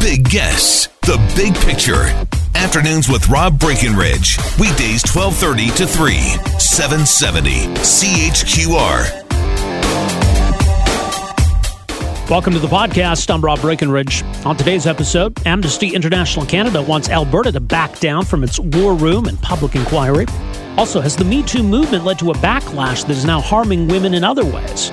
[0.00, 2.04] big guests, the big picture.
[2.54, 4.38] Afternoons with Rob Breckenridge.
[4.58, 6.14] Weekdays 1230 to 3,
[6.58, 9.24] 770 CHQR.
[12.28, 13.32] Welcome to the podcast.
[13.32, 14.24] I'm Rob Breckenridge.
[14.44, 19.26] On today's episode, Amnesty International Canada wants Alberta to back down from its war room
[19.26, 20.26] and public inquiry.
[20.76, 24.12] Also, has the Me Too movement led to a backlash that is now harming women
[24.14, 24.90] in other ways?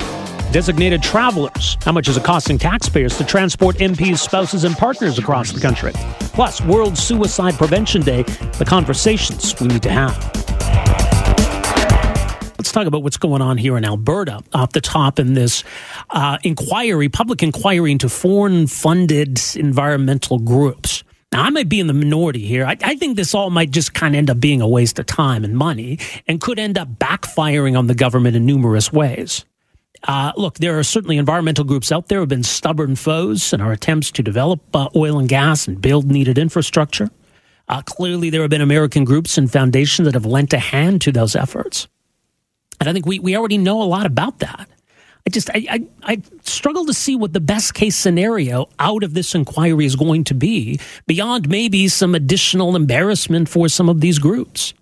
[0.53, 1.79] Designated travelers.
[1.81, 5.93] How much is it costing taxpayers to transport MPs, spouses, and partners across the country?
[6.35, 8.21] Plus, World Suicide Prevention Day,
[8.59, 10.15] the conversations we need to have.
[12.59, 15.63] Let's talk about what's going on here in Alberta off the top in this
[16.11, 21.03] uh, inquiry, public inquiry into foreign funded environmental groups.
[21.31, 22.67] Now, I might be in the minority here.
[22.67, 25.07] I, I think this all might just kind of end up being a waste of
[25.07, 29.45] time and money and could end up backfiring on the government in numerous ways.
[30.05, 33.61] Uh, look, there are certainly environmental groups out there who have been stubborn foes in
[33.61, 37.09] our attempts to develop uh, oil and gas and build needed infrastructure.
[37.69, 41.11] Uh, clearly, there have been American groups and foundations that have lent a hand to
[41.11, 41.87] those efforts.
[42.79, 44.69] And I think we, we already know a lot about that.
[45.25, 49.13] I just I, I, I struggle to see what the best case scenario out of
[49.13, 54.19] this inquiry is going to be beyond maybe some additional embarrassment for some of these
[54.19, 54.73] groups.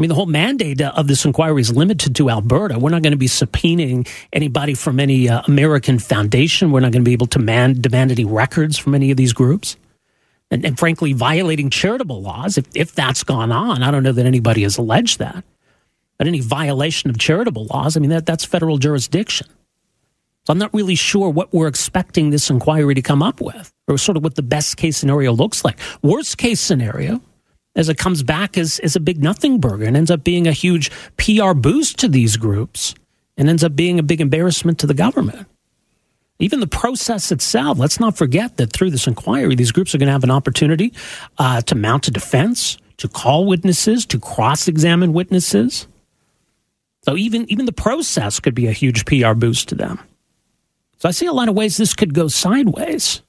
[0.00, 2.78] I mean, the whole mandate of this inquiry is limited to Alberta.
[2.78, 6.72] We're not going to be subpoenaing anybody from any uh, American foundation.
[6.72, 9.34] We're not going to be able to man, demand any records from any of these
[9.34, 9.76] groups.
[10.50, 14.24] And, and frankly, violating charitable laws, if, if that's gone on, I don't know that
[14.24, 15.44] anybody has alleged that.
[16.16, 19.48] But any violation of charitable laws, I mean, that, that's federal jurisdiction.
[20.46, 23.98] So I'm not really sure what we're expecting this inquiry to come up with, or
[23.98, 25.78] sort of what the best case scenario looks like.
[26.00, 27.20] Worst case scenario,
[27.76, 30.52] as it comes back as, as a big nothing burger and ends up being a
[30.52, 32.94] huge PR boost to these groups
[33.36, 35.46] and ends up being a big embarrassment to the government.
[36.40, 40.06] Even the process itself, let's not forget that through this inquiry, these groups are going
[40.06, 40.92] to have an opportunity
[41.38, 45.86] uh, to mount a defense, to call witnesses, to cross examine witnesses.
[47.02, 50.00] So even, even the process could be a huge PR boost to them.
[50.98, 53.22] So I see a lot of ways this could go sideways.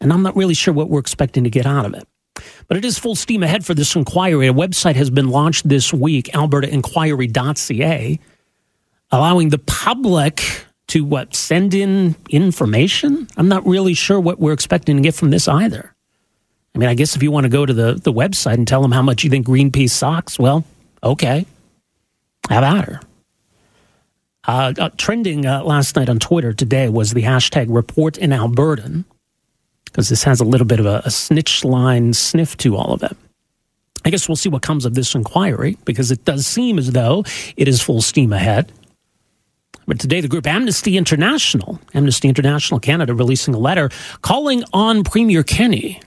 [0.00, 2.06] And I'm not really sure what we're expecting to get out of it.
[2.68, 4.48] But it is full steam ahead for this inquiry.
[4.48, 8.20] A website has been launched this week, albertainquiry.ca,
[9.10, 13.28] allowing the public to what send in information.
[13.36, 15.94] I'm not really sure what we're expecting to get from this either.
[16.74, 18.82] I mean, I guess if you want to go to the, the website and tell
[18.82, 20.64] them how much you think Greenpeace sucks, well,
[21.02, 21.46] okay,
[22.48, 23.00] How about her.
[24.46, 29.04] Uh, uh, trending uh, last night on Twitter today was the hashtag report in Albertan
[29.90, 33.02] because this has a little bit of a, a snitch line sniff to all of
[33.02, 33.16] it.
[34.04, 37.24] I guess we'll see what comes of this inquiry because it does seem as though
[37.56, 38.72] it is full steam ahead.
[39.86, 43.90] But today, the group Amnesty International, Amnesty International Canada, releasing a letter
[44.22, 46.00] calling on Premier Kenney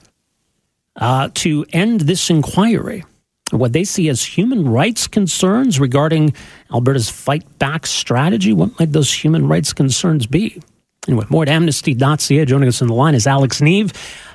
[0.96, 3.04] uh, to end this inquiry.
[3.50, 6.34] What they see as human rights concerns regarding
[6.72, 8.52] Alberta's fight back strategy.
[8.52, 10.60] What might those human rights concerns be?
[11.08, 12.44] Anyway, more at amnesty.ca.
[12.44, 13.92] Joining us on the line is Alex Neve,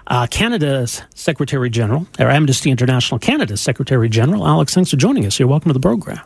[0.07, 4.45] uh, Canada's Secretary General, or Amnesty International Canada's Secretary General.
[4.47, 5.47] Alex, thanks for joining us here.
[5.47, 6.19] Welcome to the program.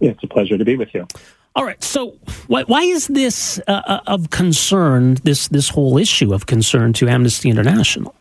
[0.00, 1.06] Yeah, it's a pleasure to be with you.
[1.56, 1.82] All right.
[1.82, 2.16] So,
[2.46, 5.14] why, why is this uh, uh, of concern?
[5.24, 8.14] This this whole issue of concern to Amnesty International?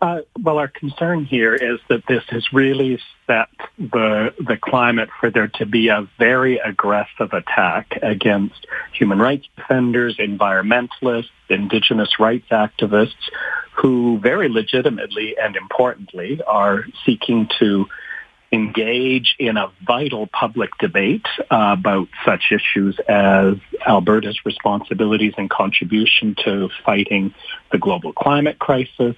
[0.00, 3.48] Uh, well, our concern here is that this has really set
[3.78, 10.16] the the climate for there to be a very aggressive attack against human rights defenders,
[10.18, 13.28] environmentalists, indigenous rights activists,
[13.72, 17.86] who very legitimately and importantly are seeking to
[18.52, 23.54] engage in a vital public debate uh, about such issues as
[23.86, 27.34] Alberta's responsibilities and contribution to fighting
[27.72, 29.16] the global climate crisis,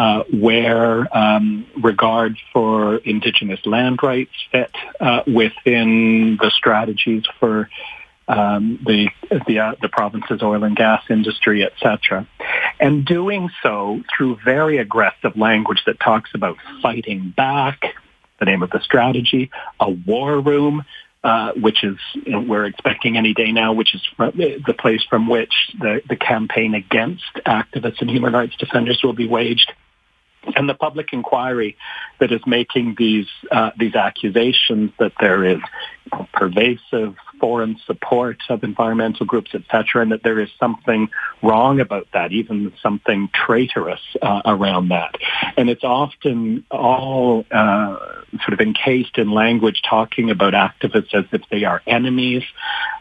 [0.00, 7.68] uh, where um, regard for indigenous land rights fit uh, within the strategies for
[8.26, 9.10] um, the
[9.46, 12.26] the, uh, the province's oil and gas industry, etc.,
[12.80, 17.94] and doing so through very aggressive language that talks about fighting back,
[18.38, 19.50] the name of the strategy,
[19.80, 20.82] a war room,
[21.22, 25.28] uh, which is you know, we're expecting any day now, which is the place from
[25.28, 29.70] which the, the campaign against activists and human rights defenders will be waged.
[30.56, 31.76] And the public inquiry
[32.18, 35.60] that is making these uh, these accusations that there is
[36.32, 41.08] pervasive foreign support of environmental groups, etc., and that there is something
[41.42, 45.14] wrong about that, even something traitorous uh, around that.
[45.56, 47.96] And it's often all uh,
[48.42, 52.44] sort of encased in language talking about activists as if they are enemies,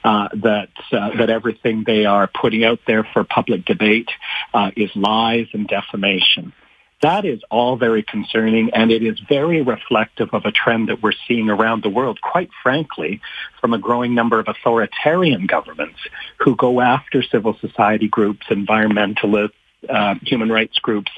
[0.03, 4.09] uh, that uh, that everything they are putting out there for public debate
[4.53, 6.53] uh, is lies and defamation.
[7.01, 11.13] That is all very concerning, and it is very reflective of a trend that we're
[11.27, 13.21] seeing around the world, quite frankly,
[13.61, 15.99] from a growing number of authoritarian governments
[16.39, 19.53] who go after civil society groups, environmentalists,
[19.87, 21.11] uh, human rights groups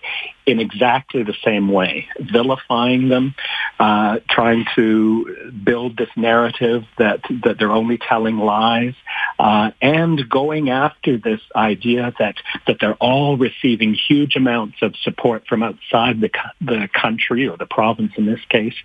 [0.46, 3.36] in exactly the same way, vilifying them,
[3.80, 8.94] uh, trying to build this narrative that that they're only telling lies,
[9.40, 12.36] uh, and going after this idea that
[12.68, 16.30] that they're all receiving huge amounts of support from outside the
[16.60, 18.76] the country or the province in this case,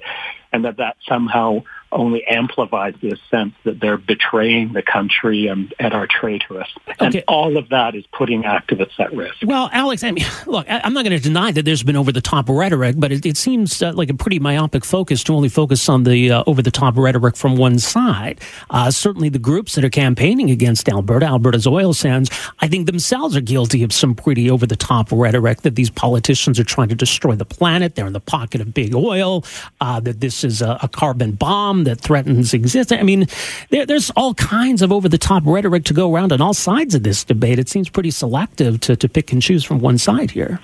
[0.52, 5.94] and that that somehow only amplifies this sense that they're betraying the country and, and
[5.94, 6.68] are traitorous.
[6.98, 7.24] And okay.
[7.28, 9.36] all of that is putting activists at risk.
[9.44, 12.20] Well, Alex, I mean, look, I'm not going to deny that there's been over the
[12.20, 15.88] top rhetoric, but it, it seems uh, like a pretty myopic focus to only focus
[15.88, 18.40] on the uh, over the top rhetoric from one side.
[18.70, 22.30] Uh, certainly, the groups that are campaigning against Alberta, Alberta's oil sands,
[22.60, 26.58] I think themselves are guilty of some pretty over the top rhetoric that these politicians
[26.58, 27.94] are trying to destroy the planet.
[27.94, 29.44] They're in the pocket of big oil,
[29.80, 33.00] uh, that this is a, a carbon bomb that threatens existence.
[33.00, 33.26] I mean,
[33.70, 36.94] there, there's all kinds of over the top rhetoric to go around on all sides
[36.94, 37.58] of this debate.
[37.58, 40.60] It seems pretty selective to, to pick and choose from one side here.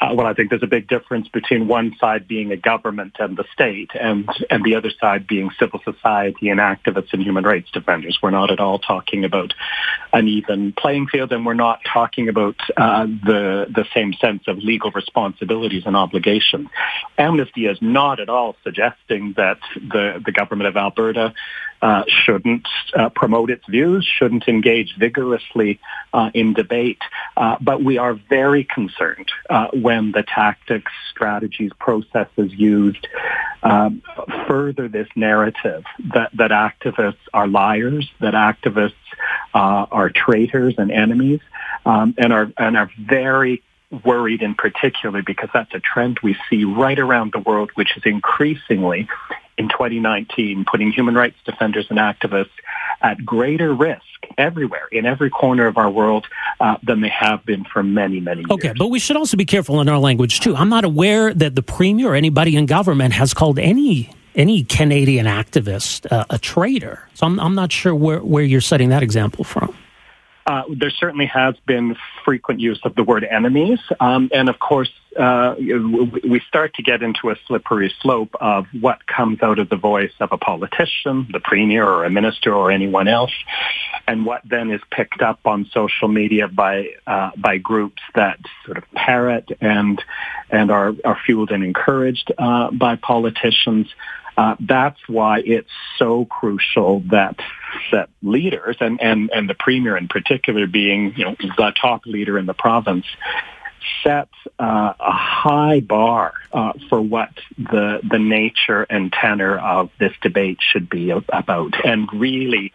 [0.00, 3.36] Uh, well, I think there's a big difference between one side being a government and
[3.36, 7.70] the state, and and the other side being civil society and activists and human rights
[7.70, 8.18] defenders.
[8.22, 9.52] We're not at all talking about
[10.14, 14.56] an even playing field, and we're not talking about uh, the the same sense of
[14.58, 16.68] legal responsibilities and obligations.
[17.18, 21.34] Amnesty is not at all suggesting that the the government of Alberta
[21.82, 25.80] uh, shouldn't uh, promote its views, shouldn't engage vigorously
[26.12, 27.00] uh, in debate.
[27.36, 33.06] Uh, but we are very concerned uh, when the tactics, strategies, processes used
[33.62, 34.02] um,
[34.46, 35.84] further this narrative
[36.14, 38.94] that, that activists are liars, that activists
[39.52, 41.40] are traitors and enemies,
[41.84, 43.62] um, and are and are very
[44.04, 48.02] worried in particular because that's a trend we see right around the world, which is
[48.04, 49.08] increasingly
[49.60, 52.48] in 2019 putting human rights defenders and activists
[53.02, 54.02] at greater risk
[54.38, 56.26] everywhere in every corner of our world
[56.60, 58.50] uh, than they have been for many, many years.
[58.50, 60.56] Okay, but we should also be careful in our language too.
[60.56, 65.26] I'm not aware that the premier or anybody in government has called any any Canadian
[65.26, 67.06] activist uh, a traitor.
[67.14, 69.76] So I'm, I'm not sure where, where you're setting that example from.
[70.50, 71.94] Uh, there certainly has been
[72.24, 73.78] frequent use of the word enemies.
[74.00, 79.06] Um, and of course, uh, we start to get into a slippery slope of what
[79.06, 83.06] comes out of the voice of a politician, the premier or a minister or anyone
[83.06, 83.30] else,
[84.08, 88.76] and what then is picked up on social media by uh, by groups that sort
[88.76, 90.02] of parrot and
[90.50, 93.86] and are, are fueled and encouraged uh, by politicians.
[94.36, 97.38] Uh, that's why it's so crucial that
[97.92, 102.38] that leaders and, and, and the premier in particular being you know the top leader
[102.38, 103.06] in the province
[104.02, 104.28] set
[104.58, 110.58] uh, a high bar uh, for what the the nature and tenor of this debate
[110.60, 112.72] should be about and really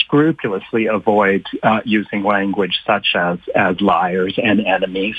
[0.00, 5.16] scrupulously avoid uh, using language such as as liars and enemies,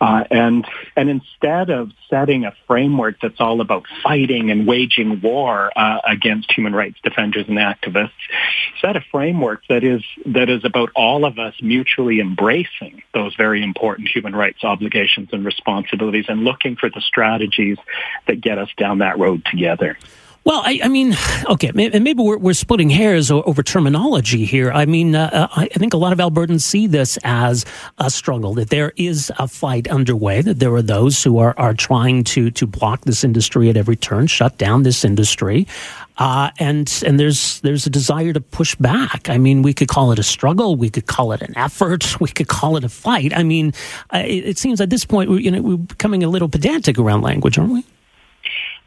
[0.00, 0.66] uh, and
[0.96, 6.52] and instead of setting a framework that's all about fighting and waging war uh, against
[6.52, 8.10] human rights defenders and activists,
[8.80, 13.62] set a framework that is that is about all of us mutually embracing those very
[13.62, 17.78] important human rights obligations and responsibilities, and looking for the strategies
[18.26, 19.96] that get us down that road together.
[20.46, 24.70] Well, I, I, mean, okay, and maybe we're, we're splitting hairs over terminology here.
[24.70, 27.64] I mean, uh, uh I think a lot of Albertans see this as
[27.98, 31.74] a struggle, that there is a fight underway, that there are those who are, are
[31.74, 35.66] trying to, to block this industry at every turn, shut down this industry.
[36.16, 39.28] Uh, and and there's there's a desire to push back.
[39.28, 42.28] I mean, we could call it a struggle, we could call it an effort, we
[42.28, 43.36] could call it a fight.
[43.36, 43.74] I mean,
[44.14, 47.22] uh, it, it, seems at this point, you know, we're becoming a little pedantic around
[47.22, 47.84] language, aren't we?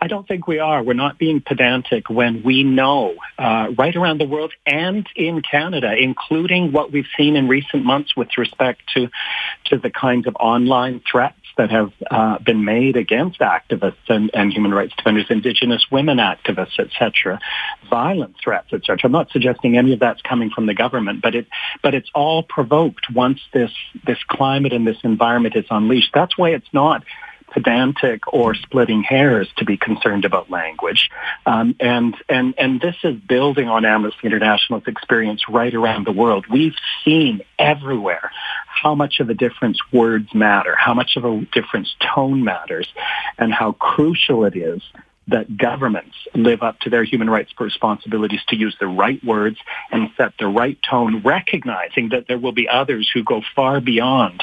[0.01, 0.81] I don't think we are.
[0.81, 5.93] We're not being pedantic when we know uh, right around the world and in Canada,
[5.97, 9.09] including what we've seen in recent months with respect to
[9.65, 14.53] to the kinds of online threats that have uh, been made against activists and, and
[14.53, 17.37] human rights defenders, Indigenous women activists, etc.,
[17.89, 18.97] violent threats, etc.
[19.03, 21.47] I'm not suggesting any of that's coming from the government, but it
[21.83, 23.71] but it's all provoked once this
[24.07, 26.11] this climate and this environment is unleashed.
[26.13, 27.03] That's why it's not
[27.51, 31.09] pedantic or splitting hairs to be concerned about language.
[31.45, 36.45] Um, and, and, and this is building on Amnesty International's experience right around the world.
[36.49, 38.31] We've seen everywhere
[38.67, 42.87] how much of a difference words matter, how much of a difference tone matters,
[43.37, 44.81] and how crucial it is
[45.29, 49.57] that governments live up to their human rights responsibilities to use the right words
[49.91, 54.41] and set the right tone, recognizing that there will be others who go far beyond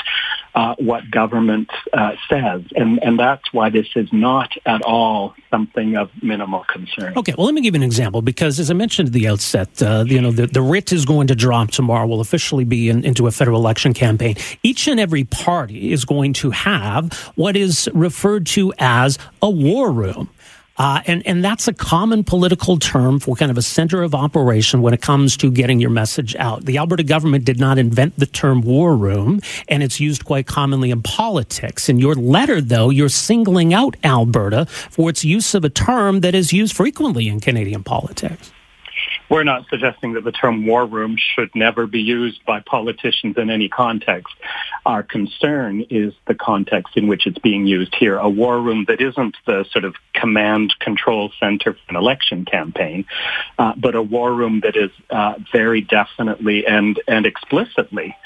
[0.55, 2.63] uh, what government uh, says.
[2.75, 7.13] And, and that's why this is not at all something of minimal concern.
[7.17, 9.83] Okay, well, let me give you an example because, as I mentioned at the outset,
[9.83, 13.05] uh, you know, the, the writ is going to drop tomorrow, will officially be in,
[13.05, 14.37] into a federal election campaign.
[14.63, 19.91] Each and every party is going to have what is referred to as a war
[19.93, 20.31] room.
[20.79, 24.83] Uh, and, and that's a common political term for kind of a center of operation
[24.83, 26.65] when it comes to getting your message out.
[26.65, 30.91] The Alberta government did not invent the term war room, and it's used quite commonly
[30.91, 31.89] in politics.
[31.89, 36.35] In your letter, though, you're singling out Alberta for its use of a term that
[36.35, 38.51] is used frequently in Canadian politics.
[39.29, 43.51] We're not suggesting that the term war room should never be used by politicians in
[43.51, 44.35] any context.
[44.85, 48.17] Our concern is the context in which it's being used here.
[48.19, 53.05] A war room that isn't the sort of command control center for an election campaign,
[53.59, 58.17] uh, but a war room that is uh, very definitely and, and explicitly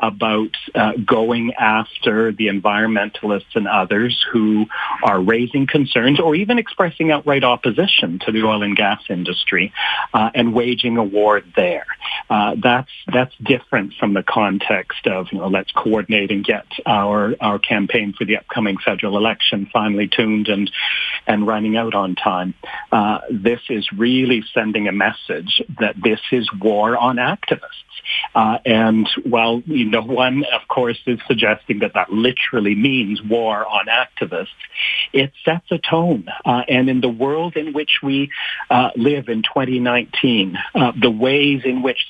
[0.00, 4.66] about uh, going after the environmentalists and others who
[5.02, 9.72] are raising concerns or even expressing outright opposition to the oil and gas industry
[10.12, 11.86] uh, and waging a war there.
[12.28, 17.34] Uh, that's that's different from the context of you know let's coordinate and get our
[17.40, 20.70] our campaign for the upcoming federal election finally tuned and
[21.26, 22.54] and running out on time.
[22.92, 27.85] Uh, this is really sending a message that this is war on activists.
[28.34, 33.66] Uh, and while you no one, of course, is suggesting that that literally means war
[33.66, 34.48] on activists.
[35.12, 36.28] It sets a tone.
[36.44, 38.30] Uh, and in the world in which we
[38.70, 42.00] uh, live in 2019, uh, the ways in which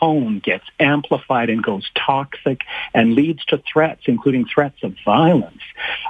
[0.00, 2.62] tone gets amplified and goes toxic
[2.94, 5.60] and leads to threats, including threats of violence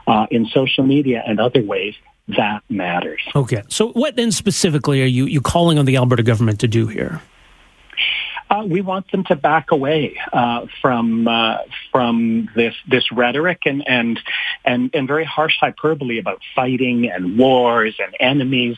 [0.07, 1.95] uh, in social media and other ways,
[2.29, 3.21] that matters.
[3.35, 3.63] Okay.
[3.69, 7.21] So what then specifically are you, you calling on the Alberta government to do here?
[8.49, 11.59] Uh, we want them to back away uh, from uh,
[11.97, 14.21] from this this rhetoric and and
[14.67, 18.77] and and very harsh hyperbole about fighting and wars and enemies,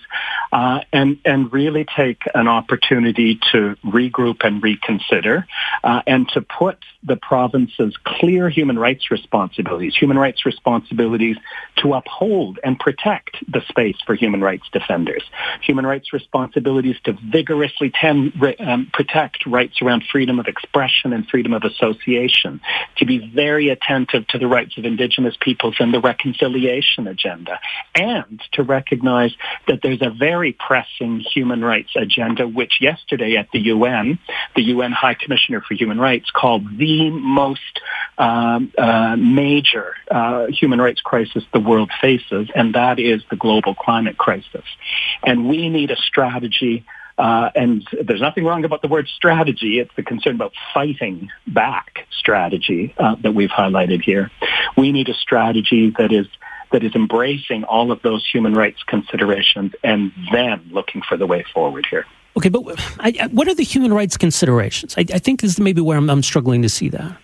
[0.52, 5.48] uh, and and really take an opportunity to regroup and reconsider,
[5.82, 11.36] uh, and to put the province's clear human rights responsibilities, human rights responsibilities
[11.78, 15.24] to uphold and protect the space for human rights defenders,
[15.60, 21.52] human rights responsibilities to vigorously ten, um, protect rights around freedom of expression and freedom
[21.52, 22.60] of association,
[22.96, 27.58] to be very attentive to the rights of indigenous peoples and the reconciliation agenda,
[27.94, 29.32] and to recognize
[29.66, 34.18] that there's a very pressing human rights agenda, which yesterday at the UN,
[34.54, 37.80] the UN High Commissioner for Human Rights called the most
[38.18, 43.74] um, uh, major uh, human rights crisis the world faces, and that is the global
[43.74, 44.64] climate crisis.
[45.24, 46.84] And we need a strategy
[47.18, 49.80] uh, and there's nothing wrong about the word strategy.
[49.80, 54.30] It's the concern about fighting back strategy uh, that we've highlighted here.
[54.76, 56.26] We need a strategy that is
[56.70, 61.44] that is embracing all of those human rights considerations and then looking for the way
[61.54, 62.04] forward here.
[62.36, 62.62] Okay, but
[63.00, 64.94] I, I, what are the human rights considerations?
[64.96, 67.16] I, I think this is maybe where I'm, I'm struggling to see that.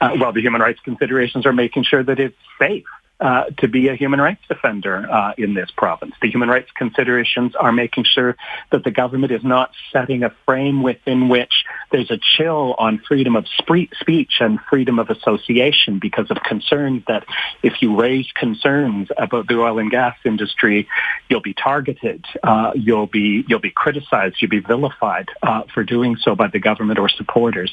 [0.00, 2.84] Uh, well, the human rights considerations are making sure that it's safe
[3.20, 6.14] uh, to be a human rights defender uh, in this province.
[6.22, 8.34] The human rights considerations are making sure
[8.72, 11.52] that the government is not setting a frame within which
[11.92, 17.26] there's a chill on freedom of speech and freedom of association because of concerns that
[17.62, 20.88] if you raise concerns about the oil and gas industry,
[21.28, 26.16] you'll be targeted, uh, you'll be you'll be criticized, you'll be vilified uh, for doing
[26.16, 27.72] so by the government or supporters.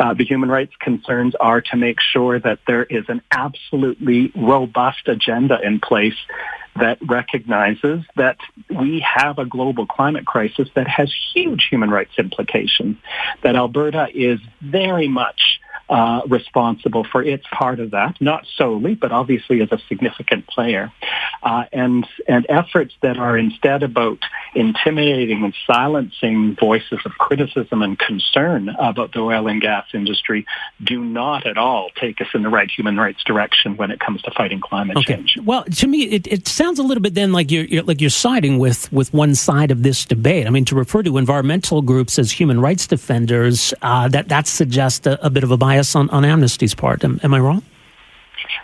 [0.00, 4.79] Uh, the human rights concerns are to make sure that there is an absolutely robust
[4.80, 6.16] robust agenda in place
[6.76, 8.38] that recognizes that
[8.70, 12.96] we have a global climate crisis that has huge human rights implications,
[13.42, 15.59] that Alberta is very much
[15.90, 20.92] uh, responsible for its part of that, not solely, but obviously as a significant player.
[21.42, 24.18] Uh, and, and efforts that are instead about
[24.54, 30.46] intimidating and silencing voices of criticism and concern about the oil and gas industry
[30.84, 34.22] do not at all take us in the right human rights direction when it comes
[34.22, 35.16] to fighting climate okay.
[35.16, 35.38] change.
[35.42, 38.10] Well, to me, it, it sounds a little bit then like you're, you're, like you're
[38.10, 40.46] siding with, with one side of this debate.
[40.46, 45.04] I mean, to refer to environmental groups as human rights defenders, uh, that, that suggests
[45.06, 47.04] a, a bit of a bias bias on, on Amnesty's part.
[47.04, 47.62] Am, am I wrong?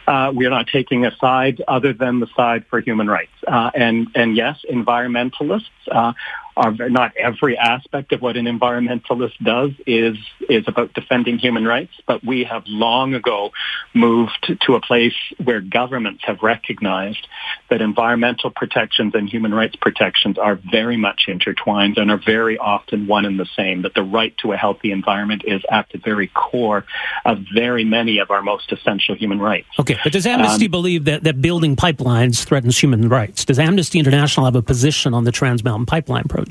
[0.07, 3.33] uh, we are not taking a side other than the side for human rights.
[3.47, 6.13] Uh, and and yes, environmentalists uh,
[6.57, 10.17] are not every aspect of what an environmentalist does is
[10.49, 13.51] is about defending human rights, but we have long ago
[13.95, 17.27] moved to a place where governments have recognized
[17.69, 23.07] that environmental protections and human rights protections are very much intertwined and are very often
[23.07, 23.83] one and the same.
[23.83, 26.87] That the right to a healthy environment is at the very core
[27.27, 29.69] of very many of our most essential human rights.
[29.79, 33.45] Okay, but does Amnesty um, believe that, that building pipelines threatens human rights?
[33.45, 36.46] Does Amnesty International have a position on the Trans Mountain Pipeline project?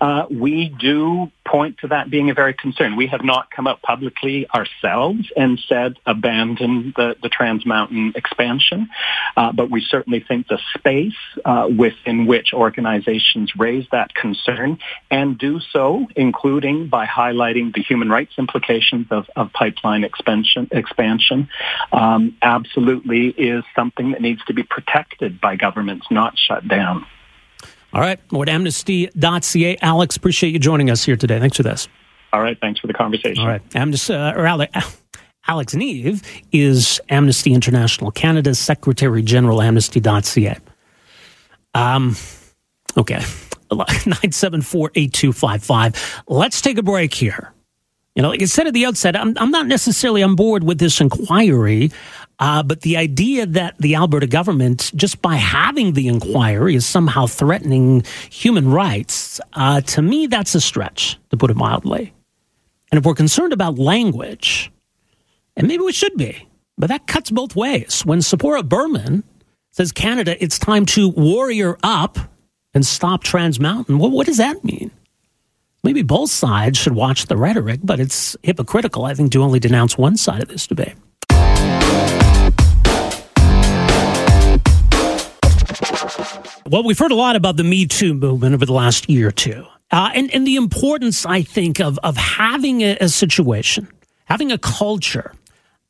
[0.00, 2.96] Uh, we do point to that being a very concern.
[2.96, 8.88] We have not come out publicly ourselves and said abandon the, the Trans Mountain expansion,
[9.36, 11.12] uh, but we certainly think the space
[11.44, 14.78] uh, within which organizations raise that concern
[15.10, 21.48] and do so, including by highlighting the human rights implications of, of pipeline expansion, expansion
[21.92, 27.04] um, absolutely is something that needs to be protected by governments, not shut down.
[27.92, 28.20] All right.
[28.30, 29.76] More at amnesty.ca.
[29.82, 31.38] Alex, appreciate you joining us here today.
[31.40, 31.88] Thanks for this.
[32.32, 32.58] All right.
[32.60, 33.42] Thanks for the conversation.
[33.42, 33.62] All right.
[33.74, 34.72] Amnesty, uh, or Alex,
[35.46, 40.58] Alex Neve is Amnesty International Canada's Secretary General, amnesty.ca.
[41.74, 42.16] Um,
[42.96, 43.20] okay.
[43.72, 46.22] 974 8255.
[46.26, 47.52] Let's take a break here.
[48.16, 50.78] You know, like I said at the outset, I'm, I'm not necessarily on board with
[50.78, 51.92] this inquiry,
[52.40, 57.26] uh, but the idea that the Alberta government, just by having the inquiry, is somehow
[57.26, 62.14] threatening human rights, uh, to me, that's a stretch, to put it mildly.
[62.90, 64.72] And if we're concerned about language,
[65.54, 68.02] and maybe we should be, but that cuts both ways.
[68.06, 69.22] When Tzeporah Berman
[69.72, 72.18] says, Canada, it's time to warrior up
[72.72, 74.90] and stop Trans Mountain, well, what does that mean?
[75.84, 79.98] Maybe both sides should watch the rhetoric, but it's hypocritical, I think, to only denounce
[79.98, 80.94] one side of this debate.
[86.70, 89.32] Well, we've heard a lot about the Me Too movement over the last year or
[89.32, 89.66] two.
[89.90, 93.88] Uh, and, and the importance, I think, of, of having a, a situation,
[94.26, 95.32] having a culture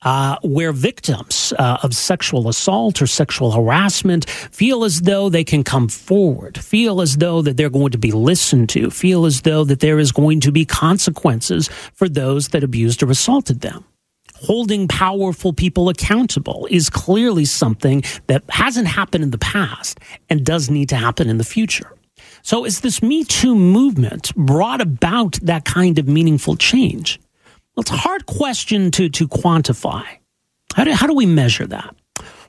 [0.00, 5.64] uh, where victims uh, of sexual assault or sexual harassment feel as though they can
[5.64, 9.64] come forward, feel as though that they're going to be listened to, feel as though
[9.64, 13.84] that there is going to be consequences for those that abused or assaulted them.
[14.42, 20.00] Holding powerful people accountable is clearly something that hasn't happened in the past
[20.30, 21.92] and does need to happen in the future.
[22.42, 27.20] So, is this Me Too movement brought about that kind of meaningful change?
[27.76, 30.06] Well, it's a hard question to, to quantify.
[30.74, 31.94] How do, how do we measure that?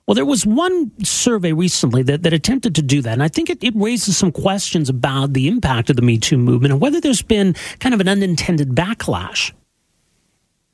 [0.07, 3.49] Well, there was one survey recently that, that attempted to do that, and I think
[3.49, 7.01] it, it raises some questions about the impact of the Me Too movement and whether
[7.01, 9.51] there's been kind of an unintended backlash.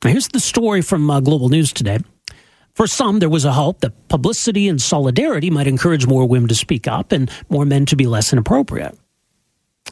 [0.04, 1.98] Now, here's the story from uh, Global News today.
[2.74, 6.54] For some, there was a hope that publicity and solidarity might encourage more women to
[6.54, 8.96] speak up and more men to be less inappropriate.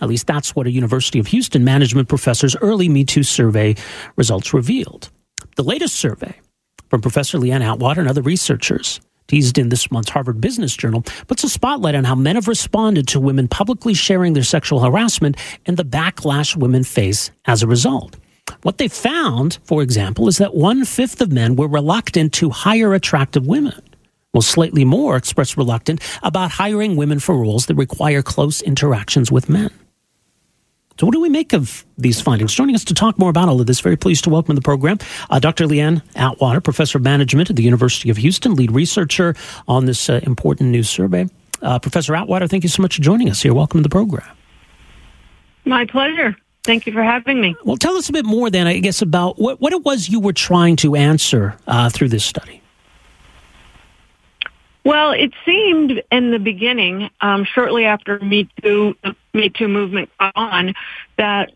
[0.01, 3.75] At least that's what a University of Houston management professor's early Me Too survey
[4.15, 5.11] results revealed.
[5.57, 6.39] The latest survey
[6.89, 11.43] from Professor Leanne Atwater and other researchers teased in this month's Harvard Business Journal puts
[11.43, 15.77] a spotlight on how men have responded to women publicly sharing their sexual harassment and
[15.77, 18.17] the backlash women face as a result.
[18.63, 22.95] What they found, for example, is that one fifth of men were reluctant to hire
[22.95, 23.81] attractive women
[24.33, 29.49] Well, slightly more expressed reluctant about hiring women for roles that require close interactions with
[29.49, 29.71] men.
[30.99, 32.55] So, what do we make of these findings?
[32.55, 34.65] Joining us to talk more about all of this, very pleased to welcome to the
[34.65, 34.99] program
[35.31, 35.67] uh, Dr.
[35.67, 39.35] Leanne Atwater, Professor of Management at the University of Houston, lead researcher
[39.69, 41.29] on this uh, important new survey.
[41.63, 43.55] Uh, Professor Atwater, thank you so much for joining us here.
[43.55, 44.29] Welcome to the program.
[45.65, 46.37] My pleasure.
[46.67, 47.55] Thank you for having me.
[47.65, 50.19] Well, tell us a bit more then, I guess, about what, what it was you
[50.19, 52.61] were trying to answer uh, through this study.
[54.85, 60.11] Well, it seemed in the beginning, um, shortly after Me Too, the Me Too movement
[60.19, 60.75] got on,
[61.17, 61.53] that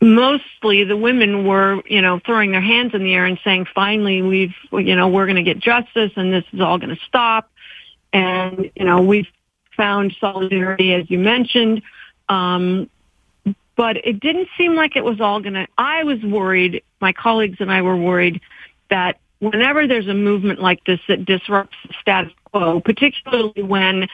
[0.00, 4.22] mostly the women were, you know, throwing their hands in the air and saying, finally,
[4.22, 7.50] we've, you know, we're going to get justice and this is all going to stop.
[8.12, 9.28] And, you know, we've
[9.76, 11.82] found solidarity, as you mentioned.
[12.28, 12.88] Um,
[13.80, 17.56] but it didn't seem like it was all going to, I was worried, my colleagues
[17.60, 18.42] and I were worried
[18.90, 24.06] that whenever there's a movement like this that disrupts the status quo, particularly when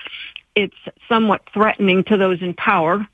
[0.54, 0.76] it's
[1.08, 3.04] somewhat threatening to those in power.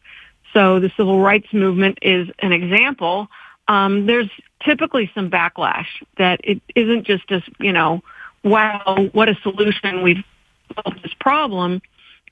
[0.53, 3.29] So the civil rights movement is an example.
[3.67, 4.29] Um, there's
[4.63, 5.87] typically some backlash
[6.19, 8.03] that it isn't just as, you know,
[8.45, 10.23] wow, what a solution we've
[10.75, 11.81] solved this problem.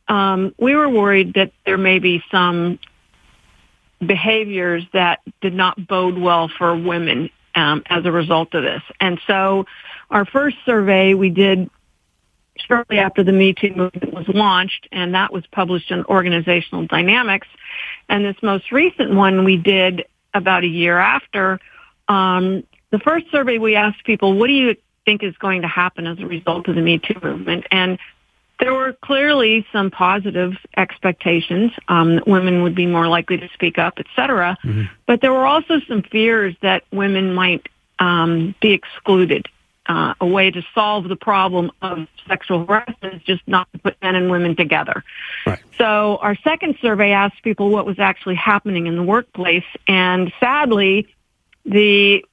[0.09, 2.79] Um, we were worried that there may be some
[4.05, 8.83] behaviors that did not bode well for women um, as a result of this.
[9.01, 9.67] And so
[10.11, 11.71] our first survey we did
[12.67, 17.49] shortly after the Me Too movement was launched, and that was published in Organizational Dynamics.
[18.09, 21.59] And this most recent one we did about a year after.
[22.09, 26.07] Um, the first survey we asked people, what do you think is going to happen
[26.07, 27.67] as a result of the Me Too movement?
[27.71, 27.99] And
[28.61, 33.79] there were clearly some positive expectations um, that women would be more likely to speak
[33.79, 34.57] up, et cetera.
[34.65, 34.85] Mm-hmm.
[35.07, 37.69] But there were also some fears that women might
[37.99, 39.47] um, be excluded.
[39.87, 43.97] Uh, a way to solve the problem of sexual harassment is just not to put
[44.01, 45.03] men and women together.
[45.45, 45.59] Right.
[45.79, 51.09] So our second survey asked people what was actually happening in the workplace, and sadly,
[51.65, 52.25] the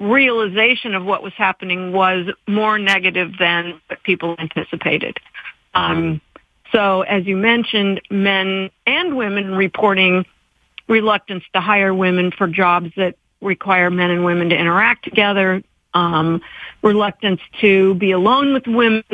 [0.00, 5.18] realization of what was happening was more negative than what people anticipated.
[5.74, 6.20] Um,
[6.72, 10.24] so, as you mentioned, men and women reporting
[10.88, 15.62] reluctance to hire women for jobs that require men and women to interact together,
[15.94, 16.40] um,
[16.82, 19.04] reluctance to be alone with women,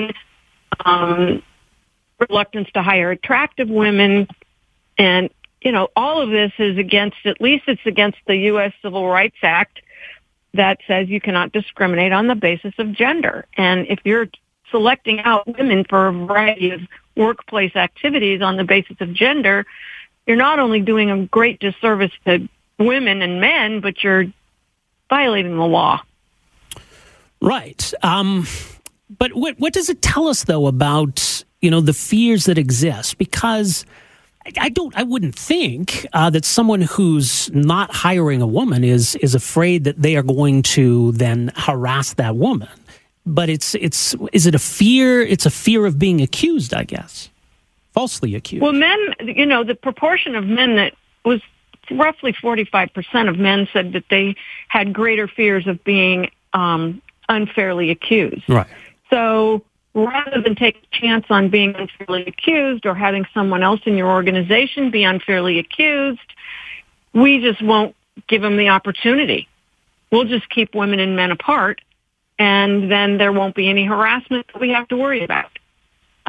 [0.85, 1.43] um,
[2.21, 4.29] reluctance to hire attractive women,
[4.97, 8.73] and you know all of this is against at least it's against the U.S.
[8.83, 9.81] Civil Rights Act
[10.55, 13.47] that says you cannot discriminate on the basis of gender.
[13.57, 14.29] And if you're
[14.71, 16.81] selecting out women for a variety of
[17.17, 19.67] workplace activities on the basis of gender,
[20.27, 24.27] you're not only doing a great disservice to women and men, but you're
[25.11, 26.01] violating the law.
[27.41, 27.93] Right.
[28.03, 28.47] Um,
[29.19, 33.19] but what what does it tell us though about you know the fears that exist?
[33.19, 33.87] Because
[34.59, 34.97] I don't.
[34.97, 40.01] I wouldn't think uh, that someone who's not hiring a woman is is afraid that
[40.01, 42.69] they are going to then harass that woman
[43.29, 45.21] but it's it's is it a fear?
[45.21, 47.29] It's a fear of being accused, I guess,
[47.93, 48.63] falsely accused.
[48.63, 51.41] Well, men, you know, the proportion of men that was
[51.91, 54.37] roughly forty five percent of men said that they
[54.69, 58.49] had greater fears of being um, unfairly accused.
[58.49, 58.67] Right.
[59.11, 59.63] So
[59.95, 64.11] rather than take a chance on being unfairly accused or having someone else in your
[64.11, 66.21] organization be unfairly accused,
[67.13, 67.95] we just won't
[68.29, 69.49] give them the opportunity.
[70.11, 71.81] We'll just keep women and men apart
[72.39, 75.51] and then there won't be any harassment that we have to worry about.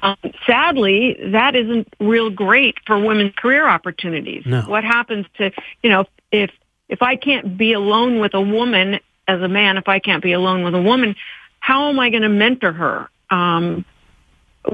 [0.01, 0.17] Um,
[0.47, 4.43] sadly, that isn't real great for women's career opportunities.
[4.45, 4.61] No.
[4.61, 5.51] What happens to,
[5.83, 6.51] you know, if
[6.87, 10.31] if I can't be alone with a woman as a man, if I can't be
[10.31, 11.15] alone with a woman,
[11.59, 13.09] how am I going to mentor her?
[13.29, 13.85] Um,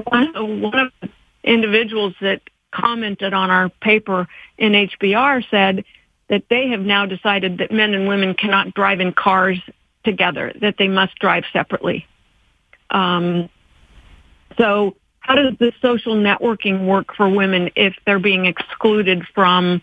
[0.04, 1.10] one, one of the
[1.44, 2.40] individuals that
[2.72, 5.84] commented on our paper in HBR said
[6.28, 9.60] that they have now decided that men and women cannot drive in cars
[10.06, 12.06] together, that they must drive separately.
[12.90, 13.50] Um,
[14.56, 19.82] so how does the social networking work for women if they're being excluded from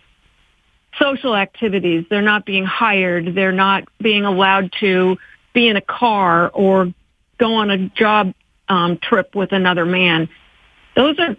[0.98, 2.06] social activities?
[2.10, 3.34] They're not being hired.
[3.34, 5.18] They're not being allowed to
[5.52, 6.92] be in a car or
[7.38, 8.34] go on a job
[8.68, 10.28] um, trip with another man.
[10.96, 11.36] Those are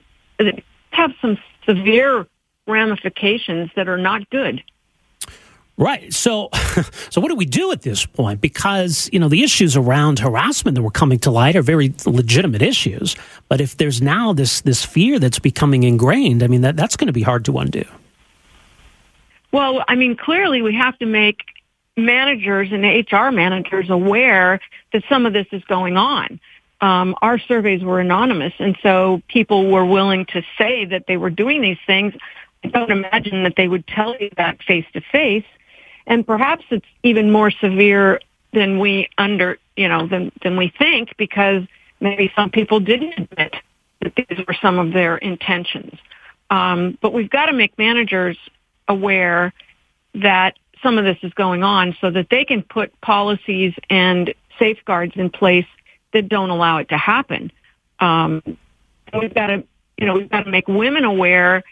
[0.91, 2.27] have some severe
[2.67, 4.63] ramifications that are not good.
[5.77, 6.13] Right.
[6.13, 6.49] So,
[7.09, 8.39] so what do we do at this point?
[8.39, 12.61] Because you know the issues around harassment that were coming to light are very legitimate
[12.61, 13.15] issues.
[13.49, 17.07] But if there's now this this fear that's becoming ingrained, I mean that that's going
[17.07, 17.83] to be hard to undo.
[19.51, 21.41] Well, I mean, clearly we have to make
[21.97, 24.59] managers and HR managers aware
[24.91, 26.39] that some of this is going on.
[26.81, 31.29] Um, our surveys were anonymous, and so people were willing to say that they were
[31.29, 32.13] doing these things.
[32.63, 35.45] I don't imagine that they would tell you that face to face
[36.07, 38.19] and perhaps it's even more severe
[38.53, 41.63] than we under you know than than we think because
[41.99, 43.55] maybe some people didn't admit
[44.01, 45.97] that these were some of their intentions.
[46.49, 48.37] Um, but we've got to make managers
[48.87, 49.53] aware
[50.13, 55.13] that some of this is going on so that they can put policies and safeguards
[55.15, 55.65] in place
[56.13, 57.51] that don't allow it to happen.
[57.99, 58.41] Um,
[59.19, 59.63] we've got to,
[59.97, 61.63] you know, we've got to make women aware.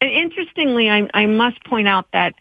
[0.00, 2.34] And interestingly, I, I must point out that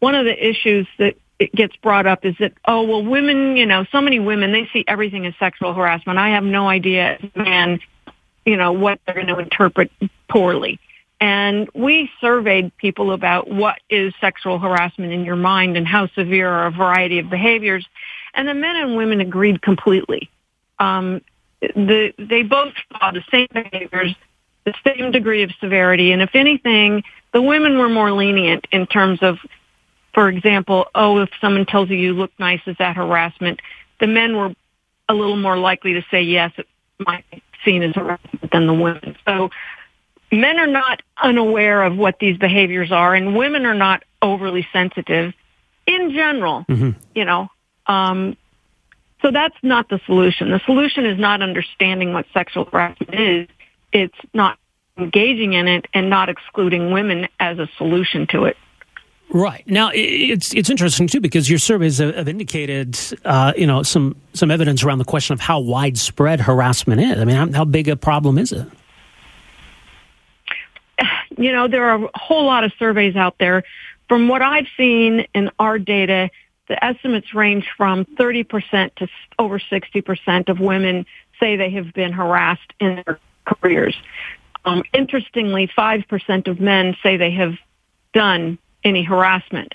[0.00, 3.66] one of the issues that it gets brought up is that, oh, well, women, you
[3.66, 6.18] know, so many women, they see everything as sexual harassment.
[6.18, 7.80] I have no idea, man,
[8.44, 9.90] you know, what they're going to interpret
[10.28, 10.80] poorly.
[11.20, 16.48] And we surveyed people about what is sexual harassment in your mind and how severe
[16.48, 17.86] are a variety of behaviors.
[18.34, 20.30] And the men and women agreed completely.
[20.78, 21.22] Um,
[21.60, 24.14] the, they both saw the same behaviors,
[24.64, 26.12] the same degree of severity.
[26.12, 29.38] And if anything, the women were more lenient in terms of
[30.18, 33.60] for example, oh, if someone tells you you look nice, is that harassment?
[34.00, 34.52] The men were
[35.08, 36.66] a little more likely to say yes, it
[36.98, 39.16] might be seen as harassment than the women.
[39.24, 39.50] So
[40.32, 45.34] men are not unaware of what these behaviors are, and women are not overly sensitive
[45.86, 46.64] in general.
[46.68, 46.98] Mm-hmm.
[47.14, 47.48] You know,
[47.86, 48.36] um,
[49.22, 50.50] so that's not the solution.
[50.50, 53.48] The solution is not understanding what sexual harassment is.
[53.92, 54.58] It's not
[54.96, 58.56] engaging in it and not excluding women as a solution to it.
[59.30, 64.16] Right now, it's it's interesting too because your surveys have indicated, uh, you know, some
[64.32, 67.18] some evidence around the question of how widespread harassment is.
[67.18, 68.66] I mean, how, how big a problem is it?
[71.36, 73.62] You know, there are a whole lot of surveys out there.
[74.08, 76.30] From what I've seen in our data,
[76.66, 81.06] the estimates range from 30% to over 60% of women
[81.38, 83.96] say they have been harassed in their careers.
[84.64, 87.54] Um, interestingly, 5% of men say they have
[88.12, 89.74] done any harassment.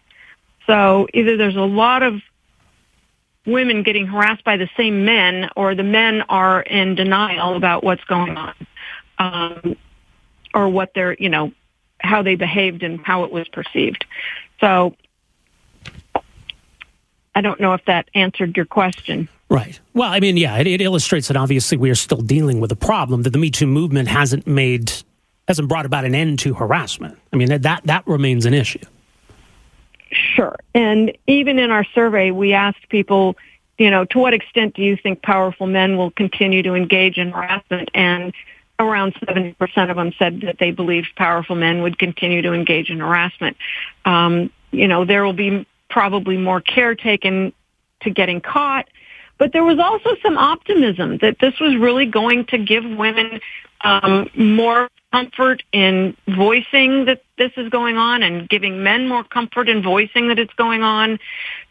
[0.68, 2.22] So either there's a lot of
[3.46, 8.04] women getting harassed by the same men or the men are in denial about what's
[8.06, 8.56] going on
[9.20, 9.76] um,
[10.54, 11.52] or what they're, you know,
[12.00, 14.06] how they behaved and how it was perceived.
[14.60, 14.96] So
[17.36, 19.28] I don't know if that answered your question.
[19.50, 19.80] Right.
[19.94, 22.76] Well, I mean, yeah, it, it, illustrates that obviously we are still dealing with a
[22.76, 24.92] problem that the Me Too movement hasn't made,
[25.48, 27.18] hasn't brought about an end to harassment.
[27.32, 28.80] I mean, that that remains an issue.
[30.12, 30.56] Sure.
[30.74, 33.36] And even in our survey, we asked people,
[33.78, 37.32] you know, to what extent do you think powerful men will continue to engage in
[37.32, 37.90] harassment?
[37.94, 38.34] And
[38.80, 43.00] around 70% of them said that they believed powerful men would continue to engage in
[43.00, 43.58] harassment.
[44.06, 47.54] Um, you know, there will be probably more care taken
[48.02, 48.88] to getting caught.
[49.38, 53.40] But there was also some optimism that this was really going to give women
[53.82, 59.70] um, more comfort in voicing that this is going on and giving men more comfort
[59.70, 61.20] in voicing that it's going on,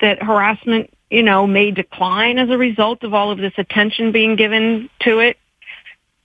[0.01, 4.37] that harassment, you know, may decline as a result of all of this attention being
[4.37, 5.39] given to it.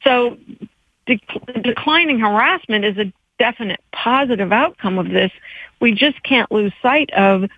[0.03, 0.37] So
[1.07, 1.19] de-
[1.63, 5.31] declining harassment is a definite positive outcome of this.
[5.79, 7.49] We just can't lose sight of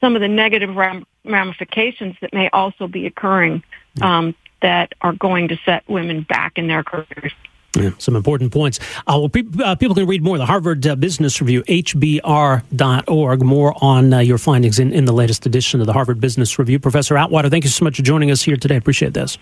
[0.00, 3.62] some of the negative ram- ramifications that may also be occurring
[4.00, 7.34] um, that are going to set women back in their careers.
[7.76, 8.80] Yeah, some important points.
[9.00, 10.38] Uh, well, pe- uh, people can read more.
[10.38, 13.42] The Harvard uh, Business Review, hbr.org.
[13.42, 16.78] More on uh, your findings in, in the latest edition of the Harvard Business Review.
[16.78, 18.76] Professor Atwater, thank you so much for joining us here today.
[18.76, 19.36] Appreciate this.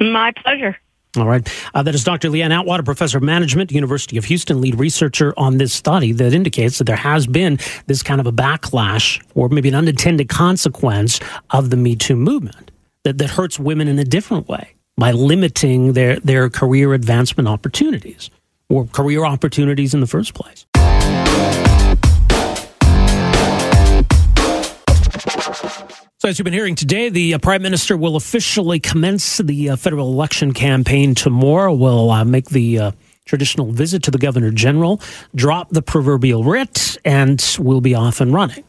[0.00, 0.78] My pleasure.
[1.16, 1.48] All right.
[1.74, 2.28] Uh, that is Dr.
[2.30, 6.78] Leanne Atwater, professor of management, University of Houston, lead researcher on this study that indicates
[6.78, 11.70] that there has been this kind of a backlash or maybe an unintended consequence of
[11.70, 12.72] the Me Too movement
[13.04, 18.30] that, that hurts women in a different way by limiting their, their career advancement opportunities
[18.68, 20.66] or career opportunities in the first place.
[26.18, 29.76] So, as you've been hearing today, the uh, Prime Minister will officially commence the uh,
[29.76, 31.74] federal election campaign tomorrow.
[31.74, 32.90] Will uh, make the uh,
[33.26, 35.02] traditional visit to the Governor General,
[35.34, 38.64] drop the proverbial writ, and we'll be off and running.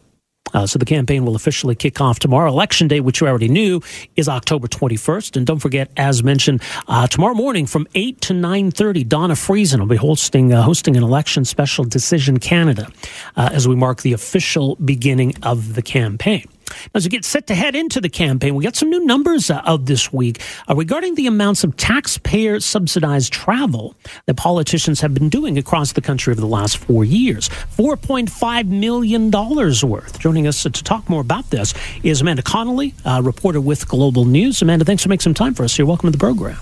[0.53, 2.49] Uh, so the campaign will officially kick off tomorrow.
[2.49, 3.81] Election day, which you already knew,
[4.15, 5.38] is October 21st.
[5.38, 9.88] And don't forget, as mentioned, uh, tomorrow morning from 8 to 9.30, Donna Friesen will
[9.88, 12.88] be hosting, uh, hosting an election special Decision Canada
[13.36, 16.47] uh, as we mark the official beginning of the campaign.
[16.93, 19.62] As we get set to head into the campaign, we got some new numbers uh,
[19.65, 25.30] out this week uh, regarding the amounts of taxpayer subsidized travel that politicians have been
[25.30, 27.49] doing across the country over the last four years.
[27.49, 30.19] $4.5 million worth.
[30.19, 31.73] Joining us to talk more about this
[32.04, 34.62] is Amanda Connolly, uh, reporter with Global News.
[34.62, 35.86] Amanda, thanks for making some time for us here.
[35.86, 36.58] Welcome to the program.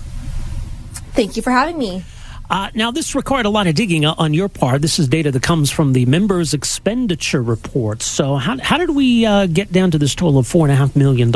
[1.14, 2.04] Thank you for having me.
[2.50, 4.82] Uh, now, this required a lot of digging on your part.
[4.82, 8.04] This is data that comes from the members' expenditure reports.
[8.04, 11.32] So, how, how did we uh, get down to this total of $4.5 million?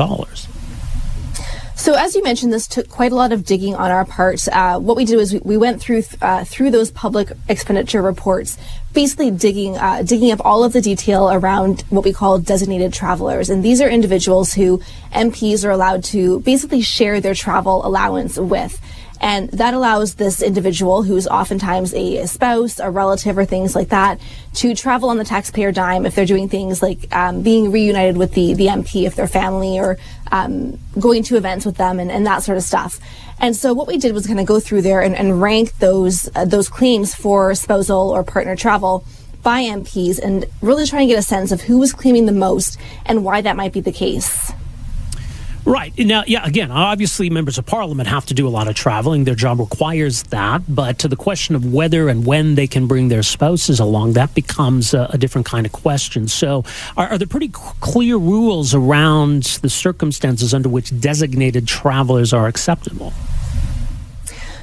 [1.78, 4.46] So, as you mentioned, this took quite a lot of digging on our part.
[4.48, 8.58] Uh, what we did was we, we went through uh, through those public expenditure reports,
[8.92, 13.48] basically digging uh, digging up all of the detail around what we call designated travelers,
[13.48, 14.78] and these are individuals who
[15.12, 18.78] MPs are allowed to basically share their travel allowance with.
[19.20, 24.20] And that allows this individual, who's oftentimes a spouse, a relative, or things like that,
[24.54, 28.34] to travel on the taxpayer dime if they're doing things like um, being reunited with
[28.34, 29.98] the, the MP if they're family or
[30.30, 33.00] um, going to events with them and, and that sort of stuff.
[33.40, 36.28] And so what we did was kind of go through there and, and rank those
[36.34, 39.04] uh, those claims for spousal or partner travel
[39.42, 42.78] by MPs and really try and get a sense of who was claiming the most
[43.06, 44.52] and why that might be the case.
[45.68, 45.92] Right.
[45.98, 49.24] Now, yeah, again, obviously members of parliament have to do a lot of traveling.
[49.24, 50.62] Their job requires that.
[50.66, 54.34] But to the question of whether and when they can bring their spouses along, that
[54.34, 56.26] becomes a, a different kind of question.
[56.26, 56.64] So,
[56.96, 63.12] are, are there pretty clear rules around the circumstances under which designated travelers are acceptable?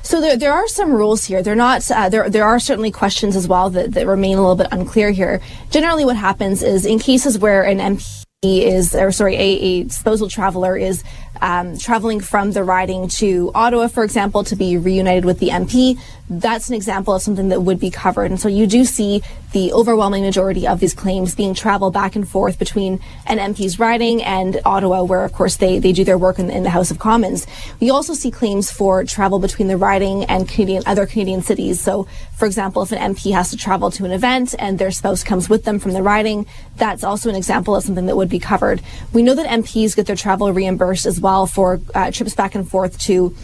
[0.01, 1.43] So there, there are some rules here.
[1.43, 1.89] They're not.
[1.91, 5.11] Uh, there, there are certainly questions as well that, that remain a little bit unclear
[5.11, 5.39] here.
[5.69, 10.29] Generally, what happens is in cases where an MP is, or sorry, a, a disposal
[10.29, 11.03] traveler is
[11.41, 15.99] um, traveling from the riding to Ottawa, for example, to be reunited with the MP,
[16.29, 18.31] that's an example of something that would be covered.
[18.31, 19.21] And so you do see
[19.51, 24.23] the overwhelming majority of these claims being travel back and forth between an MP's riding
[24.23, 26.99] and Ottawa, where of course they, they do their work in, in the House of
[26.99, 27.45] Commons.
[27.79, 31.79] We also see claims for travel between the riding and Canadian, other Canadian cities.
[31.79, 35.23] So, for example, if an MP has to travel to an event and their spouse
[35.23, 38.39] comes with them from the riding, that's also an example of something that would be
[38.39, 38.81] covered.
[39.13, 42.69] We know that MPs get their travel reimbursed as well for uh, trips back and
[42.69, 43.35] forth to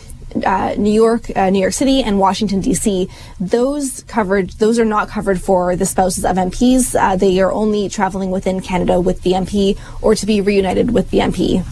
[0.46, 3.10] uh, New York, uh, New York City, and Washington D.C.
[3.40, 6.96] Those covered, those are not covered for the spouses of MPs.
[7.00, 11.10] Uh, they are only traveling within Canada with the MP or to be reunited with
[11.10, 11.66] the MP.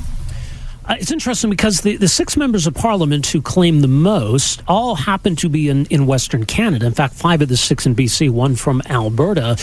[0.86, 4.95] Uh, it's interesting because the, the six members of parliament who claim the most all
[4.95, 6.86] happen to be in, in Western Canada.
[6.86, 9.56] In fact, five of the six in BC, one from Alberta.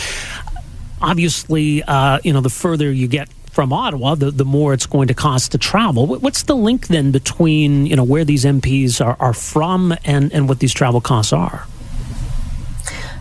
[1.01, 5.07] Obviously, uh, you know, the further you get from Ottawa, the, the more it's going
[5.07, 6.05] to cost to travel.
[6.05, 10.47] What's the link then between you know where these MPs are, are from and, and
[10.47, 11.65] what these travel costs are?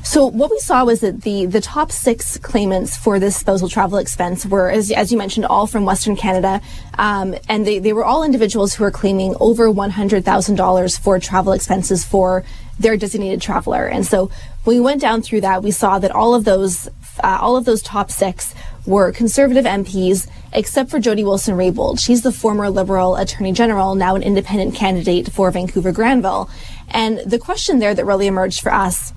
[0.05, 3.97] So what we saw was that the the top six claimants for this spousal travel
[3.97, 6.61] expense were, as, as you mentioned, all from Western Canada,
[6.99, 10.99] um, and they, they were all individuals who are claiming over one hundred thousand dollars
[10.99, 12.45] for travel expenses for
[12.79, 13.87] their designated traveler.
[13.87, 14.31] And so
[14.65, 16.89] when we went down through that, we saw that all of those
[17.25, 18.55] uh, all of those top six
[18.87, 21.99] were conservative MPs, except for Jody Wilson Raybould.
[21.99, 26.49] She's the former Liberal Attorney General, now an independent candidate for Vancouver Granville.
[26.91, 29.13] And the question there that really emerged for us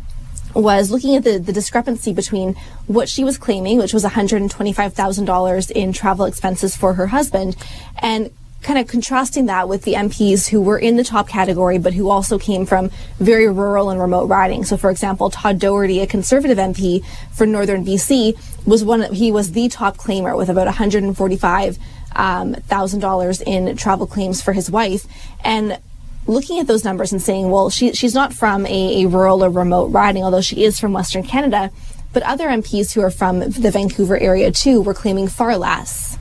[0.56, 2.56] was looking at the, the discrepancy between
[2.88, 7.56] what she was claiming, which was $125,000 in travel expenses for her husband,
[8.00, 11.94] and kind of contrasting that with the MPs who were in the top category, but
[11.94, 14.66] who also came from very rural and remote riding.
[14.66, 19.14] So, for example, Todd Doherty, a conservative MP for Northern BC, was one.
[19.14, 21.84] He was the top claimer with about 145,000
[22.16, 25.06] um, dollars in travel claims for his wife,
[25.44, 25.80] and
[26.28, 29.50] looking at those numbers and saying, well, she, she's not from a, a rural or
[29.50, 31.72] remote riding, although she is from Western Canada.
[32.14, 36.19] But other MPs who are from the Vancouver area too were claiming far less.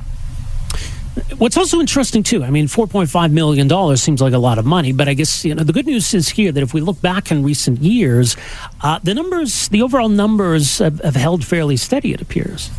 [1.39, 4.59] What's also interesting too, I mean, four point five million dollars seems like a lot
[4.59, 6.81] of money, but I guess you know the good news is here that if we
[6.81, 8.37] look back in recent years,
[8.83, 12.13] uh, the numbers, the overall numbers, have, have held fairly steady.
[12.13, 12.71] It appears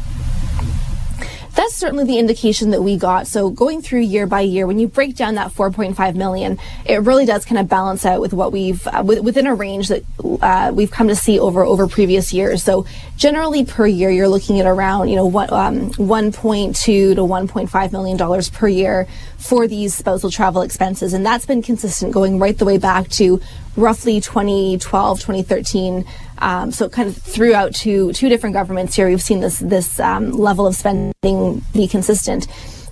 [1.59, 3.27] that's certainly the indication that we got.
[3.27, 7.25] So going through year by year, when you break down that 4.5 million, it really
[7.25, 10.03] does kind of balance out with what we've uh, within a range that
[10.41, 12.63] uh, we've come to see over over previous years.
[12.63, 12.85] So
[13.17, 18.15] generally per year, you're looking at around you know what um, 1.2 to 1.5 million
[18.15, 19.05] dollars per year
[19.37, 23.41] for these spousal travel expenses, and that's been consistent going right the way back to
[23.75, 26.05] roughly 2012, 2013.
[26.39, 30.31] Um, so kind of throughout two two different governments here, we've seen this this um,
[30.31, 32.47] level of spending be consistent.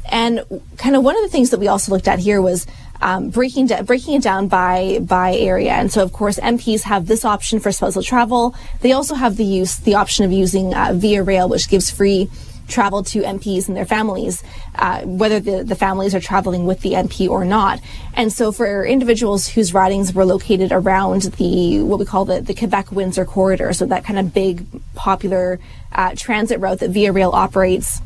[0.10, 0.44] And
[0.78, 2.66] kind of one of the things that we also looked at here was
[3.02, 5.72] um, breaking da- breaking it down by by area.
[5.72, 8.56] And so, of course, MPs have this option for spousal travel.
[8.82, 12.30] They also have the use the option of using uh, Via Rail, which gives free
[12.68, 14.44] travel to MPs and their families,
[14.76, 17.80] uh, whether the, the families are traveling with the MP or not.
[18.14, 22.54] And so for individuals whose ridings were located around the, what we call the, the
[22.54, 25.60] Quebec Windsor corridor, so that kind of big popular
[25.92, 28.02] uh, transit route that Via Rail operates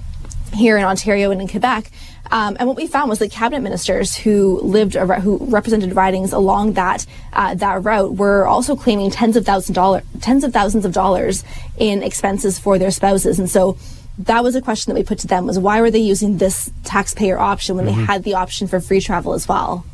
[0.53, 1.89] here in Ontario and in Quebec.
[2.29, 6.73] Um, and what we found was that cabinet ministers who lived, who represented ridings along
[6.73, 10.93] that uh, that route, were also claiming tens of thousands dollar, tens of thousands of
[10.93, 11.43] dollars
[11.77, 13.37] in expenses for their spouses.
[13.37, 13.77] And so
[14.25, 16.71] that was a question that we put to them was why were they using this
[16.83, 17.99] taxpayer option when mm-hmm.
[17.99, 19.85] they had the option for free travel as well?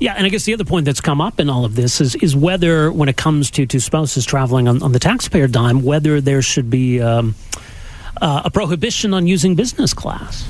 [0.00, 2.14] Yeah, and I guess the other point that's come up in all of this is
[2.16, 6.20] is whether, when it comes to, to spouses traveling on, on the taxpayer dime, whether
[6.20, 7.34] there should be um,
[8.20, 10.46] uh, a prohibition on using business class.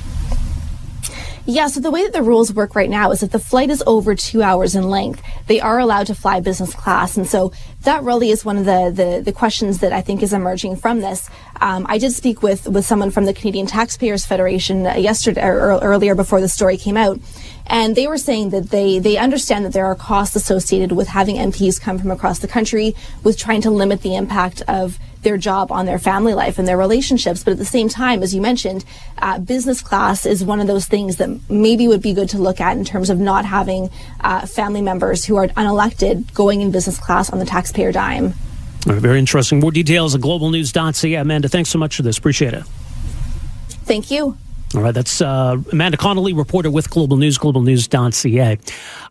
[1.51, 3.83] Yeah, so the way that the rules work right now is if the flight is
[3.87, 7.17] over two hours in length, they are allowed to fly business class.
[7.17, 7.53] And so
[7.85, 11.01] that really is one of the, the, the questions that I think is emerging from
[11.01, 11.31] this.
[11.63, 16.15] Um, I did speak with, with someone from the Canadian Taxpayers Federation yesterday or earlier
[16.15, 17.19] before the story came out.
[17.69, 21.37] And they were saying that they, they understand that there are costs associated with having
[21.37, 25.71] MPs come from across the country, with trying to limit the impact of their job
[25.73, 27.45] on their family life and their relationships.
[27.45, 28.85] But at the same time, as you mentioned,
[29.19, 32.61] uh, business class is one of those things that maybe would be good to look
[32.61, 33.91] at in terms of not having
[34.21, 38.35] uh, family members who are unelected going in business class on the taxpayer dime.
[38.85, 39.61] very interesting.
[39.61, 41.15] More details at globalnews.ca.
[41.15, 42.17] Amanda, thanks so much for this.
[42.17, 42.65] Appreciate it.
[43.85, 44.37] Thank you.
[44.75, 48.59] All right, that's uh, Amanda Connolly, reporter with Global News, globalnews.ca.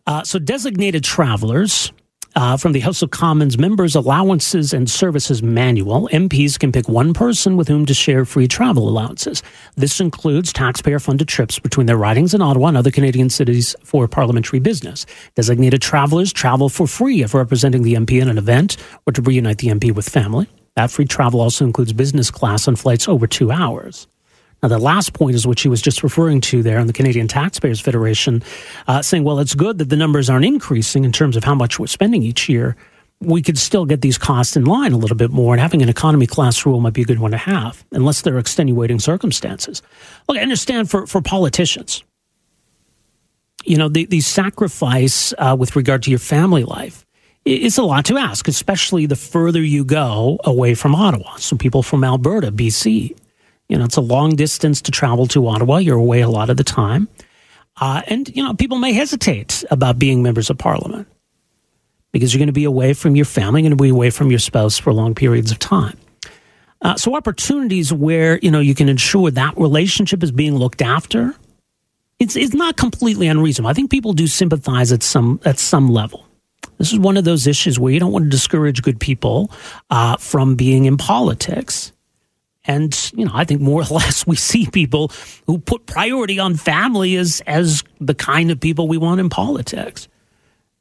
[0.05, 1.91] Uh, so, designated travelers
[2.35, 7.11] Uh, from the House of Commons Members' Allowances and Services Manual, MPs can pick one
[7.11, 9.41] person with whom to share free travel allowances.
[9.75, 14.07] This includes taxpayer funded trips between their ridings in Ottawa and other Canadian cities for
[14.07, 15.07] parliamentary business.
[15.33, 18.77] Designated travelers travel for free if representing the MP in an event
[19.07, 20.45] or to reunite the MP with family.
[20.75, 24.07] That free travel also includes business class on flights over two hours.
[24.63, 27.27] Now, the last point is what she was just referring to there on the Canadian
[27.27, 28.41] Taxpayers Federation,
[28.87, 31.79] uh, saying, well, it's good that the numbers aren't increasing in terms of how much
[31.79, 32.75] we're spending each year.
[33.19, 35.89] We could still get these costs in line a little bit more, and having an
[35.89, 39.81] economy class rule might be a good one to have, unless there are extenuating circumstances.
[40.27, 42.03] Look, I understand for, for politicians,
[43.63, 47.05] you know, the, the sacrifice uh, with regard to your family life
[47.45, 51.35] is a lot to ask, especially the further you go away from Ottawa.
[51.37, 53.15] So people from Alberta, BC,
[53.69, 55.77] you know, it's a long distance to travel to Ottawa.
[55.77, 57.07] You're away a lot of the time.
[57.79, 61.07] Uh, and, you know, people may hesitate about being members of parliament
[62.11, 64.29] because you're going to be away from your family, you're going to be away from
[64.29, 65.97] your spouse for long periods of time.
[66.81, 71.35] Uh, so opportunities where, you know, you can ensure that relationship is being looked after,
[72.19, 73.69] it's, it's not completely unreasonable.
[73.69, 76.25] I think people do sympathize at some, at some level.
[76.77, 79.51] This is one of those issues where you don't want to discourage good people
[79.89, 81.91] uh, from being in politics.
[82.67, 85.11] And, you know, I think more or less we see people
[85.47, 90.07] who put priority on family as, as the kind of people we want in politics.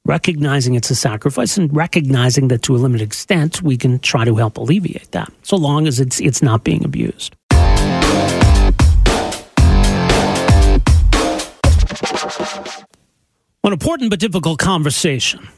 [0.05, 4.37] Recognizing it's a sacrifice and recognizing that to a limited extent we can try to
[4.37, 7.35] help alleviate that, so long as it's, it's not being abused.
[13.65, 15.49] An important but difficult conversation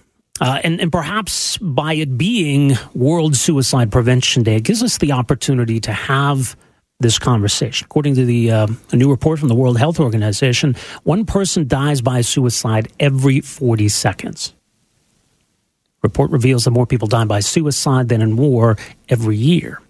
[0.41, 5.13] uh, and, and perhaps by it being World Suicide Prevention Day, it gives us the
[5.13, 6.57] opportunity to have
[7.01, 7.85] this conversation.
[7.85, 10.75] According to the uh, a new report from the World Health Organization,
[11.05, 14.55] one person dies by suicide every 40 seconds.
[16.03, 18.77] Report reveals that more people die by suicide than in war
[19.09, 19.81] every year.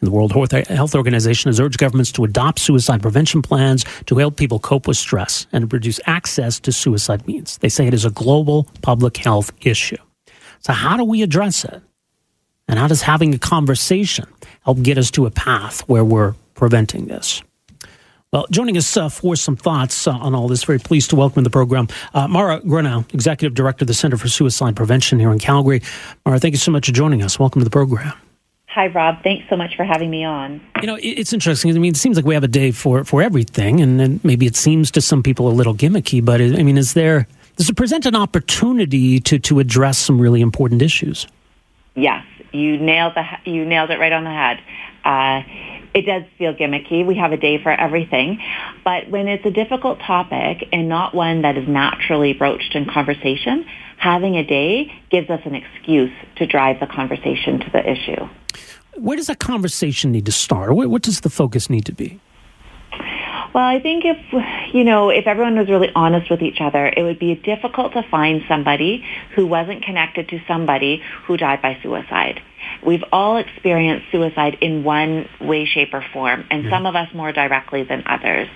[0.00, 4.60] The World Health Organization has urged governments to adopt suicide prevention plans to help people
[4.60, 7.58] cope with stress and to reduce access to suicide means.
[7.58, 9.96] They say it is a global public health issue.
[10.60, 11.82] So, how do we address it?
[12.68, 14.26] And how does having a conversation
[14.62, 17.42] help get us to a path where we're preventing this?
[18.30, 21.44] Well, joining us uh, for some thoughts uh, on all this, very pleased to welcome
[21.44, 25.38] the program uh, Mara Grunau, Executive Director of the Center for Suicide Prevention here in
[25.38, 25.80] Calgary.
[26.26, 27.38] Mara, thank you so much for joining us.
[27.38, 28.12] Welcome to the program.
[28.78, 29.24] Hi, Rob.
[29.24, 30.60] Thanks so much for having me on.
[30.80, 31.74] You know, it's interesting.
[31.74, 34.46] I mean, it seems like we have a day for, for everything, and, and maybe
[34.46, 37.26] it seems to some people a little gimmicky, but it, I mean, is there,
[37.56, 41.26] does it present an opportunity to, to address some really important issues?
[41.96, 44.60] Yes, you nailed, the, you nailed it right on the head.
[45.04, 45.42] Uh,
[45.92, 47.04] it does feel gimmicky.
[47.04, 48.40] We have a day for everything.
[48.84, 53.66] But when it's a difficult topic and not one that is naturally broached in conversation,
[53.96, 58.28] having a day gives us an excuse to drive the conversation to the issue
[59.00, 60.74] where does that conversation need to start?
[60.74, 62.20] What, what does the focus need to be?
[63.54, 67.02] Well, I think if, you know, if everyone was really honest with each other, it
[67.02, 72.40] would be difficult to find somebody who wasn't connected to somebody who died by suicide.
[72.84, 77.32] We've all experienced suicide in one way, shape, or form, and some of us more
[77.32, 78.48] directly than others.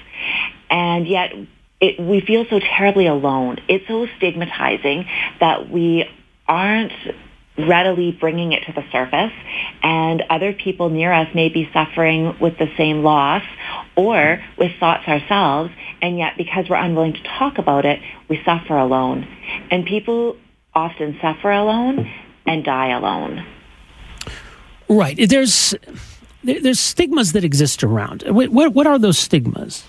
[0.70, 1.32] And yet,
[1.80, 3.58] it, we feel so terribly alone.
[3.68, 5.06] It's so stigmatizing
[5.40, 6.08] that we
[6.46, 6.92] aren't
[7.58, 9.32] readily bringing it to the surface
[9.82, 13.42] and other people near us may be suffering with the same loss
[13.94, 18.76] or with thoughts ourselves and yet because we're unwilling to talk about it we suffer
[18.76, 19.28] alone.
[19.70, 20.36] And people
[20.74, 22.10] often suffer alone
[22.46, 23.44] and die alone.
[24.88, 25.16] Right.
[25.28, 25.74] There's
[26.42, 28.24] there's stigmas that exist around.
[28.26, 29.84] What what, what are those stigmas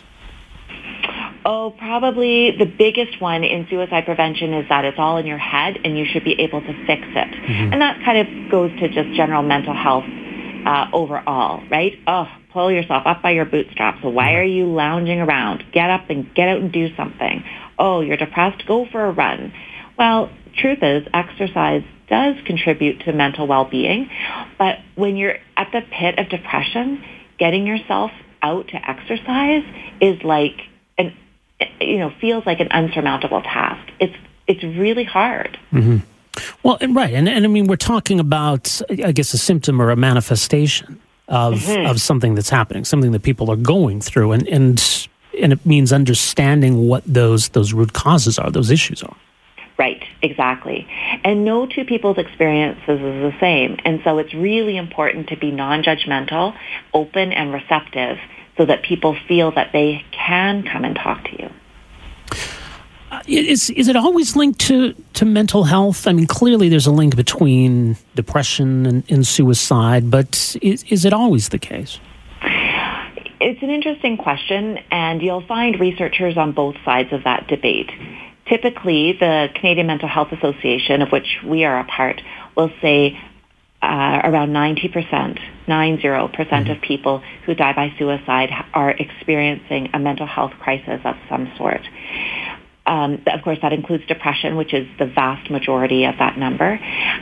[1.45, 5.77] Oh, probably the biggest one in suicide prevention is that it's all in your head
[5.83, 7.27] and you should be able to fix it.
[7.27, 7.73] Mm-hmm.
[7.73, 10.05] And that kind of goes to just general mental health
[10.65, 11.93] uh, overall, right?
[12.07, 13.99] Oh, pull yourself up by your bootstraps.
[14.03, 15.65] Why are you lounging around?
[15.73, 17.43] Get up and get out and do something.
[17.77, 18.65] Oh, you're depressed?
[18.65, 19.51] Go for a run.
[19.97, 24.09] Well, truth is exercise does contribute to mental well-being,
[24.59, 27.03] but when you're at the pit of depression,
[27.39, 29.63] getting yourself out to exercise
[30.01, 30.59] is like
[30.97, 31.15] an
[31.79, 33.91] you know, feels like an unsurmountable task.
[33.99, 34.15] It's
[34.47, 35.57] it's really hard.
[35.71, 35.97] Mm-hmm.
[36.63, 39.91] Well, and right, and, and I mean, we're talking about, I guess, a symptom or
[39.91, 41.89] a manifestation of mm-hmm.
[41.89, 45.07] of something that's happening, something that people are going through, and and
[45.41, 49.15] and it means understanding what those those root causes are, those issues are.
[49.77, 50.87] Right, exactly.
[51.23, 53.77] And no two people's experiences is the same.
[53.83, 56.55] And so it's really important to be non-judgmental,
[56.93, 58.19] open and receptive
[58.57, 61.49] so that people feel that they can come and talk to you.
[63.11, 66.07] Uh, is is it always linked to to mental health?
[66.07, 71.13] I mean, clearly there's a link between depression and, and suicide, but is, is it
[71.13, 71.99] always the case?
[73.39, 77.91] It's an interesting question, and you'll find researchers on both sides of that debate.
[78.47, 82.21] Typically, the Canadian Mental Health Association, of which we are a part,
[82.55, 83.19] will say
[83.83, 90.53] uh, around 90%, 90% of people who die by suicide are experiencing a mental health
[90.59, 91.81] crisis of some sort.
[92.85, 96.79] Um, of course, that includes depression, which is the vast majority of that number.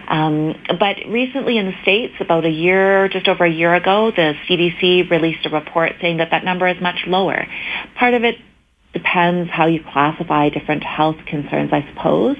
[0.07, 4.34] Um, but recently in the States, about a year, just over a year ago, the
[4.47, 7.47] CDC released a report saying that that number is much lower.
[7.95, 8.38] Part of it
[8.93, 12.38] depends how you classify different health concerns, I suppose.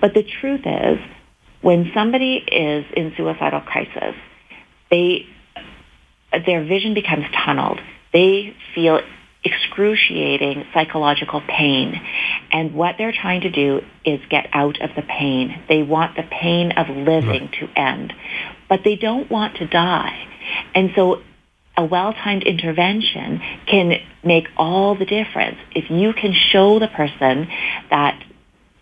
[0.00, 0.98] But the truth is,
[1.64, 4.14] when somebody is in suicidal crisis,
[4.90, 5.26] they
[6.44, 7.80] their vision becomes tunneled.
[8.12, 9.00] They feel
[9.42, 11.98] excruciating psychological pain.
[12.52, 15.62] And what they're trying to do is get out of the pain.
[15.66, 17.52] They want the pain of living right.
[17.60, 18.12] to end,
[18.68, 20.28] but they don't want to die.
[20.74, 21.22] And so
[21.78, 25.56] a well-timed intervention can make all the difference.
[25.74, 27.48] If you can show the person
[27.90, 28.22] that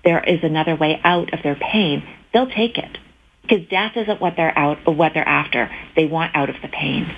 [0.04, 2.02] there is another way out of their pain,
[2.32, 2.98] they'll take it
[3.42, 5.70] because death isn't what they're out or what they're after.
[5.96, 7.14] They want out of the pain.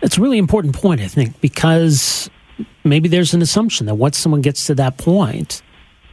[0.00, 2.30] That's a really important point, I think, because
[2.84, 5.62] maybe there's an assumption that once someone gets to that point,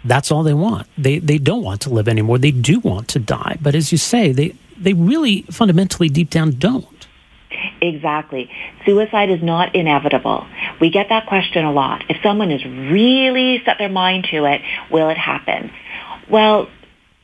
[0.05, 0.87] that's all they want.
[0.97, 2.37] They they don't want to live anymore.
[2.37, 3.57] They do want to die.
[3.61, 7.07] But as you say, they they really fundamentally deep down don't.
[7.81, 8.49] Exactly.
[8.85, 10.45] Suicide is not inevitable.
[10.81, 12.03] We get that question a lot.
[12.09, 15.71] If someone has really set their mind to it, will it happen?
[16.29, 16.69] Well,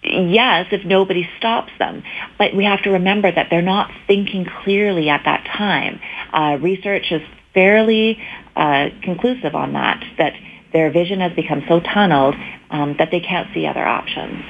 [0.04, 2.04] yes, if nobody stops them.
[2.38, 6.00] But we have to remember that they're not thinking clearly at that time.
[6.34, 7.22] Uh, research is
[7.54, 8.22] fairly
[8.56, 10.34] uh, conclusive on that, that
[10.72, 12.36] their vision has become so tunneled
[12.70, 14.43] um, that they can't see other options.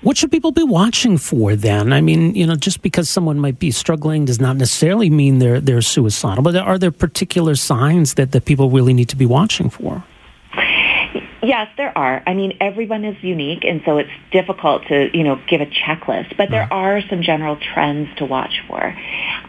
[0.00, 1.92] What should people be watching for then?
[1.92, 5.60] I mean, you know, just because someone might be struggling does not necessarily mean they're
[5.60, 6.44] they're suicidal.
[6.44, 10.04] But are there particular signs that, that people really need to be watching for?
[11.42, 12.22] Yes, there are.
[12.26, 16.36] I mean, everyone is unique, and so it's difficult to, you know, give a checklist.
[16.36, 18.94] But there are some general trends to watch for.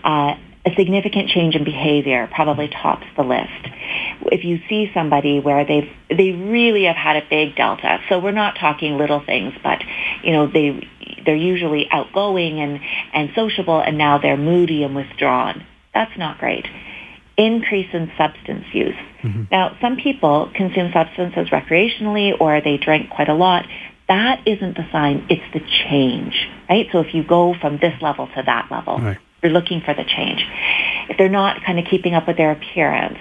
[0.04, 0.36] Uh,
[0.66, 3.50] a significant change in behavior probably tops the list.
[4.32, 8.32] If you see somebody where they've they really have had a big delta, so we're
[8.32, 9.82] not talking little things, but
[10.24, 10.88] you know they
[11.26, 12.80] they're usually outgoing and
[13.14, 15.66] and sociable, and now they're moody and withdrawn.
[15.94, 16.66] That's not great.
[17.40, 18.96] Increase in substance use.
[19.24, 19.44] Mm-hmm.
[19.52, 23.66] Now, some people consume substances recreationally or they drink quite a lot.
[24.08, 26.88] That isn't the sign; it's the change, right?
[26.92, 28.98] So if you go from this level to that level.
[28.98, 30.46] Right you're looking for the change.
[31.10, 33.18] If they're not kind of keeping up with their appearance,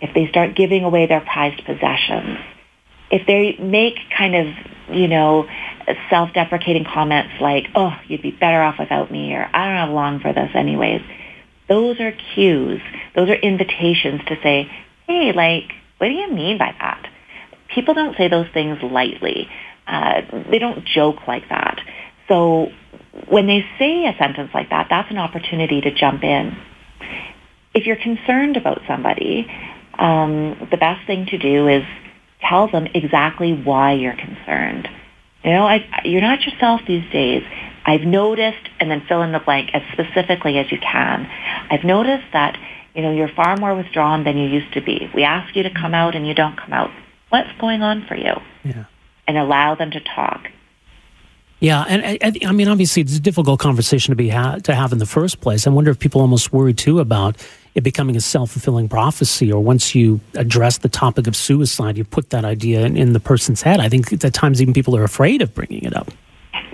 [0.00, 2.38] if they start giving away their prized possessions,
[3.10, 4.46] if they make kind of,
[4.94, 5.48] you know,
[6.10, 10.20] self-deprecating comments like, oh, you'd be better off without me, or I don't have long
[10.20, 11.02] for this anyways,
[11.68, 12.80] those are cues.
[13.14, 14.70] Those are invitations to say,
[15.06, 17.08] hey, like, what do you mean by that?
[17.74, 19.48] People don't say those things lightly.
[19.86, 21.80] Uh, they don't joke like that.
[22.28, 22.68] So
[23.28, 26.56] when they say a sentence like that, that's an opportunity to jump in.
[27.74, 29.46] If you're concerned about somebody,
[29.98, 31.82] um, the best thing to do is
[32.40, 34.88] tell them exactly why you're concerned.
[35.42, 37.42] You know, I, you're not yourself these days.
[37.86, 41.28] I've noticed, and then fill in the blank as specifically as you can.
[41.70, 42.58] I've noticed that,
[42.94, 45.10] you know, you're far more withdrawn than you used to be.
[45.14, 46.90] We ask you to come out and you don't come out.
[47.28, 48.32] What's going on for you?
[48.64, 48.84] Yeah.
[49.26, 50.48] And allow them to talk.
[51.60, 54.92] Yeah, and I, I, mean, obviously, it's a difficult conversation to be ha- to have
[54.92, 55.66] in the first place.
[55.66, 57.36] I wonder if people almost worry too about
[57.74, 62.04] it becoming a self fulfilling prophecy, or once you address the topic of suicide, you
[62.04, 63.80] put that idea in, in the person's head.
[63.80, 66.10] I think at times even people are afraid of bringing it up.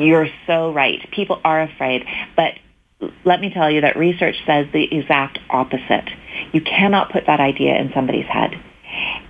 [0.00, 0.98] You're so right.
[1.10, 2.04] People are afraid,
[2.36, 2.54] but
[3.24, 6.08] let me tell you that research says the exact opposite.
[6.52, 8.50] You cannot put that idea in somebody's head.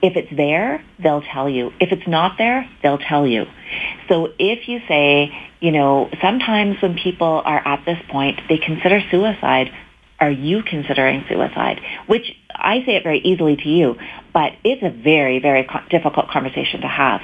[0.03, 1.73] If it's there, they'll tell you.
[1.81, 3.45] If it's not there, they'll tell you.
[4.09, 9.03] So if you say, you know, sometimes when people are at this point, they consider
[9.11, 9.71] suicide.
[10.18, 11.81] Are you considering suicide?
[12.07, 13.97] Which I say it very easily to you,
[14.33, 17.21] but it's a very, very difficult conversation to have.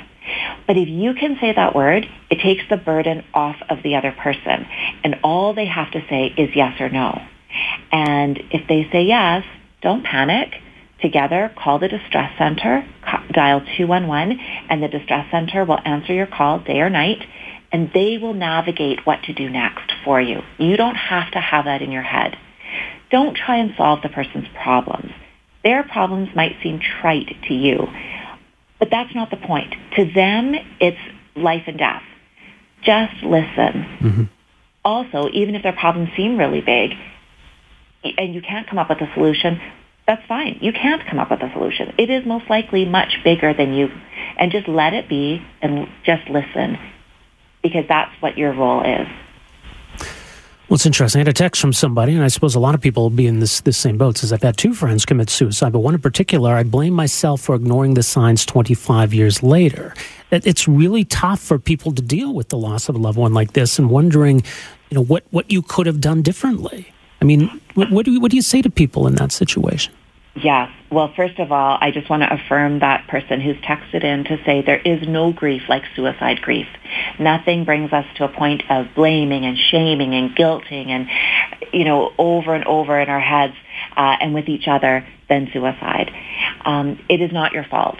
[0.66, 4.12] But if you can say that word, it takes the burden off of the other
[4.12, 4.66] person.
[5.04, 7.20] And all they have to say is yes or no.
[7.92, 9.44] And if they say yes,
[9.82, 10.54] don't panic
[11.00, 12.86] together, call the distress center,
[13.30, 17.22] dial 211, and the distress center will answer your call day or night,
[17.72, 20.42] and they will navigate what to do next for you.
[20.58, 22.36] You don't have to have that in your head.
[23.10, 25.12] Don't try and solve the person's problems.
[25.62, 27.88] Their problems might seem trite to you.
[28.78, 29.74] But that's not the point.
[29.96, 30.98] To them, it's
[31.34, 32.02] life and death.
[32.82, 33.72] Just listen.
[34.00, 34.22] Mm-hmm.
[34.84, 36.92] Also, even if their problems seem really big
[38.18, 39.60] and you can't come up with a solution,
[40.06, 40.58] that's fine.
[40.60, 41.94] You can't come up with a solution.
[41.98, 43.88] It is most likely much bigger than you.
[44.38, 46.78] And just let it be and just listen
[47.62, 49.08] because that's what your role is.
[50.68, 51.20] Well, it's interesting.
[51.20, 53.28] I had a text from somebody, and I suppose a lot of people will be
[53.28, 54.18] in this, this same boat.
[54.18, 57.54] Says I've had two friends commit suicide, but one in particular, I blame myself for
[57.54, 59.94] ignoring the signs 25 years later.
[60.32, 63.52] It's really tough for people to deal with the loss of a loved one like
[63.52, 64.42] this, and wondering,
[64.90, 66.92] you know, what what you could have done differently.
[67.22, 69.94] I mean, what, what do you, what do you say to people in that situation?
[70.42, 70.70] Yes.
[70.90, 74.36] Well, first of all, I just want to affirm that person who's texted in to
[74.44, 76.66] say there is no grief like suicide grief.
[77.18, 81.08] Nothing brings us to a point of blaming and shaming and guilting and,
[81.72, 83.54] you know, over and over in our heads
[83.96, 86.10] uh, and with each other than suicide.
[86.64, 87.98] Um, it is not your fault.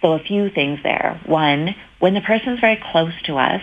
[0.00, 1.20] So a few things there.
[1.26, 3.60] One, when the person is very close to us,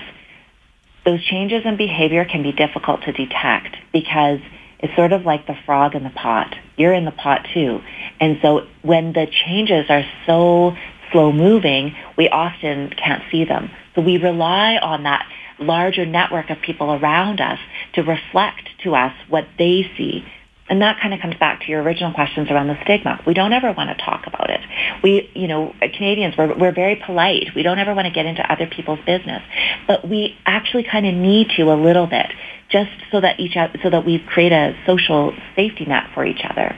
[1.05, 4.39] those changes in behavior can be difficult to detect because
[4.79, 6.55] it's sort of like the frog in the pot.
[6.77, 7.81] You're in the pot too.
[8.19, 10.75] And so when the changes are so
[11.11, 13.71] slow moving, we often can't see them.
[13.95, 15.27] So we rely on that
[15.59, 17.59] larger network of people around us
[17.93, 20.23] to reflect to us what they see.
[20.69, 23.19] And that kind of comes back to your original questions around the stigma.
[23.25, 24.61] We don't ever want to talk about it.
[25.03, 27.49] We, you know, Canadians, we're, we're very polite.
[27.55, 29.41] We don't ever want to get into other people's business.
[29.87, 32.27] But we actually kind of need to a little bit
[32.69, 36.77] just so that each so that we create a social safety net for each other.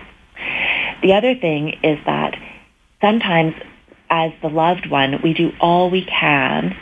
[1.02, 2.36] The other thing is that
[3.02, 3.56] sometimes
[4.10, 6.76] as the loved one, we do all we can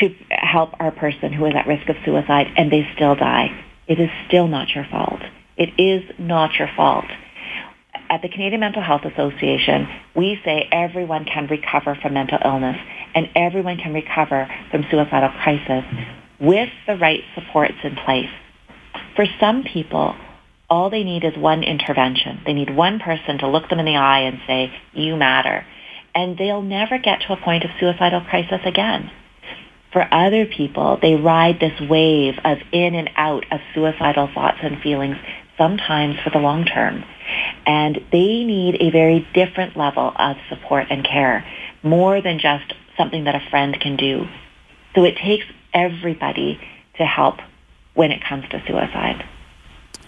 [0.00, 3.48] to help our person who is at risk of suicide and they still die.
[3.86, 5.20] It is still not your fault.
[5.56, 7.06] It is not your fault.
[8.10, 12.76] At the Canadian Mental Health Association, we say everyone can recover from mental illness
[13.14, 15.84] and everyone can recover from suicidal crisis
[16.40, 18.30] with the right supports in place.
[19.14, 20.14] For some people,
[20.68, 22.40] all they need is one intervention.
[22.44, 25.64] They need one person to look them in the eye and say, you matter.
[26.14, 29.10] And they'll never get to a point of suicidal crisis again.
[29.92, 34.80] For other people, they ride this wave of in and out of suicidal thoughts and
[34.82, 35.16] feelings,
[35.56, 37.04] sometimes for the long term.
[37.64, 41.44] And they need a very different level of support and care,
[41.82, 44.26] more than just something that a friend can do.
[44.94, 45.44] So it takes
[45.76, 46.58] everybody
[46.96, 47.36] to help
[47.94, 49.24] when it comes to suicide.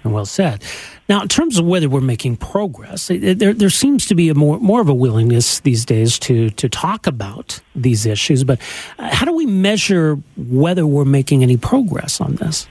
[0.04, 0.64] Well said.
[1.08, 4.58] Now, in terms of whether we're making progress, there there seems to be a more
[4.58, 8.42] more of a willingness these days to to talk about these issues.
[8.44, 8.60] But
[8.98, 12.68] uh, how do we measure whether we're making any progress on this?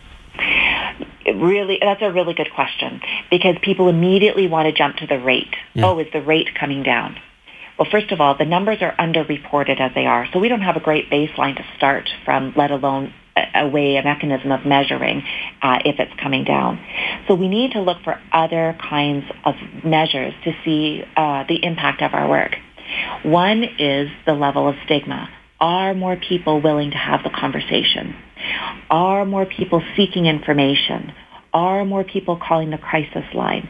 [1.35, 5.53] really that's a really good question because people immediately want to jump to the rate.
[5.73, 5.87] Yeah.
[5.87, 7.19] Oh, is the rate coming down?
[7.77, 10.75] Well, first of all, the numbers are underreported as they are, so we don't have
[10.75, 13.13] a great baseline to start from, let alone
[13.53, 15.21] a, way, a mechanism of measuring
[15.61, 16.79] uh, if it's coming down.
[17.27, 19.53] So we need to look for other kinds of
[19.83, 22.55] measures to see uh, the impact of our work.
[23.23, 25.29] One is the level of stigma.
[25.59, 28.15] Are more people willing to have the conversation?
[28.89, 31.13] Are more people seeking information?
[31.53, 33.67] Are more people calling the crisis line?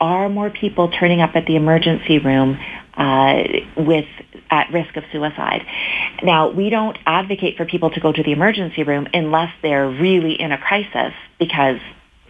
[0.00, 2.58] Are more people turning up at the emergency room
[2.96, 3.42] uh,
[3.76, 4.06] with
[4.50, 5.62] at risk of suicide.
[6.22, 10.40] Now, we don't advocate for people to go to the emergency room unless they're really
[10.40, 11.78] in a crisis because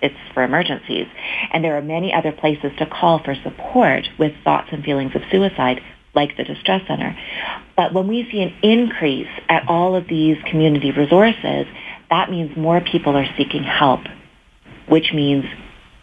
[0.02, 1.06] it's for emergencies.
[1.52, 5.22] And there are many other places to call for support with thoughts and feelings of
[5.30, 5.80] suicide,
[6.14, 7.16] like the Distress Center.
[7.76, 11.66] But when we see an increase at all of these community resources,
[12.10, 14.00] that means more people are seeking help,
[14.88, 15.44] which means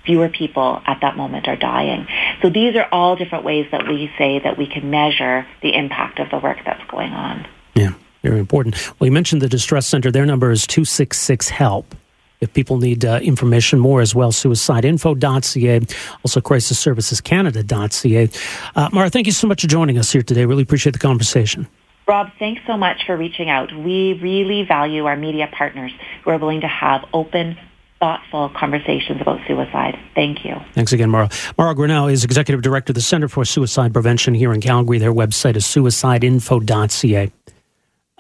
[0.06, 2.08] fewer people at that moment are dying.
[2.42, 6.20] So these are all different ways that we say that we can measure the impact
[6.20, 7.48] of the work that's going on.
[7.74, 7.94] Yeah,
[8.24, 8.76] very important.
[9.00, 10.12] Well, you mentioned the Distress Center.
[10.12, 11.96] Their number is 266 HELP.
[12.42, 15.80] If people need uh, information more as well, suicideinfo.ca,
[16.24, 18.30] also crisisservicescanada.ca.
[18.76, 20.46] Uh, Mara, thank you so much for joining us here today.
[20.46, 21.68] Really appreciate the conversation.
[22.08, 23.74] Rob, thanks so much for reaching out.
[23.74, 25.92] We really value our media partners
[26.24, 27.58] who are willing to have open,
[28.00, 29.98] thoughtful conversations about suicide.
[30.14, 30.56] Thank you.
[30.74, 31.30] Thanks again, Mara.
[31.58, 35.00] Mara Grunau is Executive Director of the Center for Suicide Prevention here in Calgary.
[35.00, 37.32] Their website is suicideinfo.ca.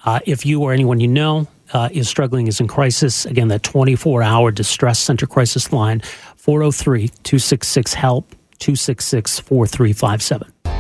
[0.05, 3.63] Uh, if you or anyone you know uh, is struggling, is in crisis, again, that
[3.63, 5.99] 24 hour distress center crisis line,
[6.35, 10.54] 403 266 HELP, 266 4357.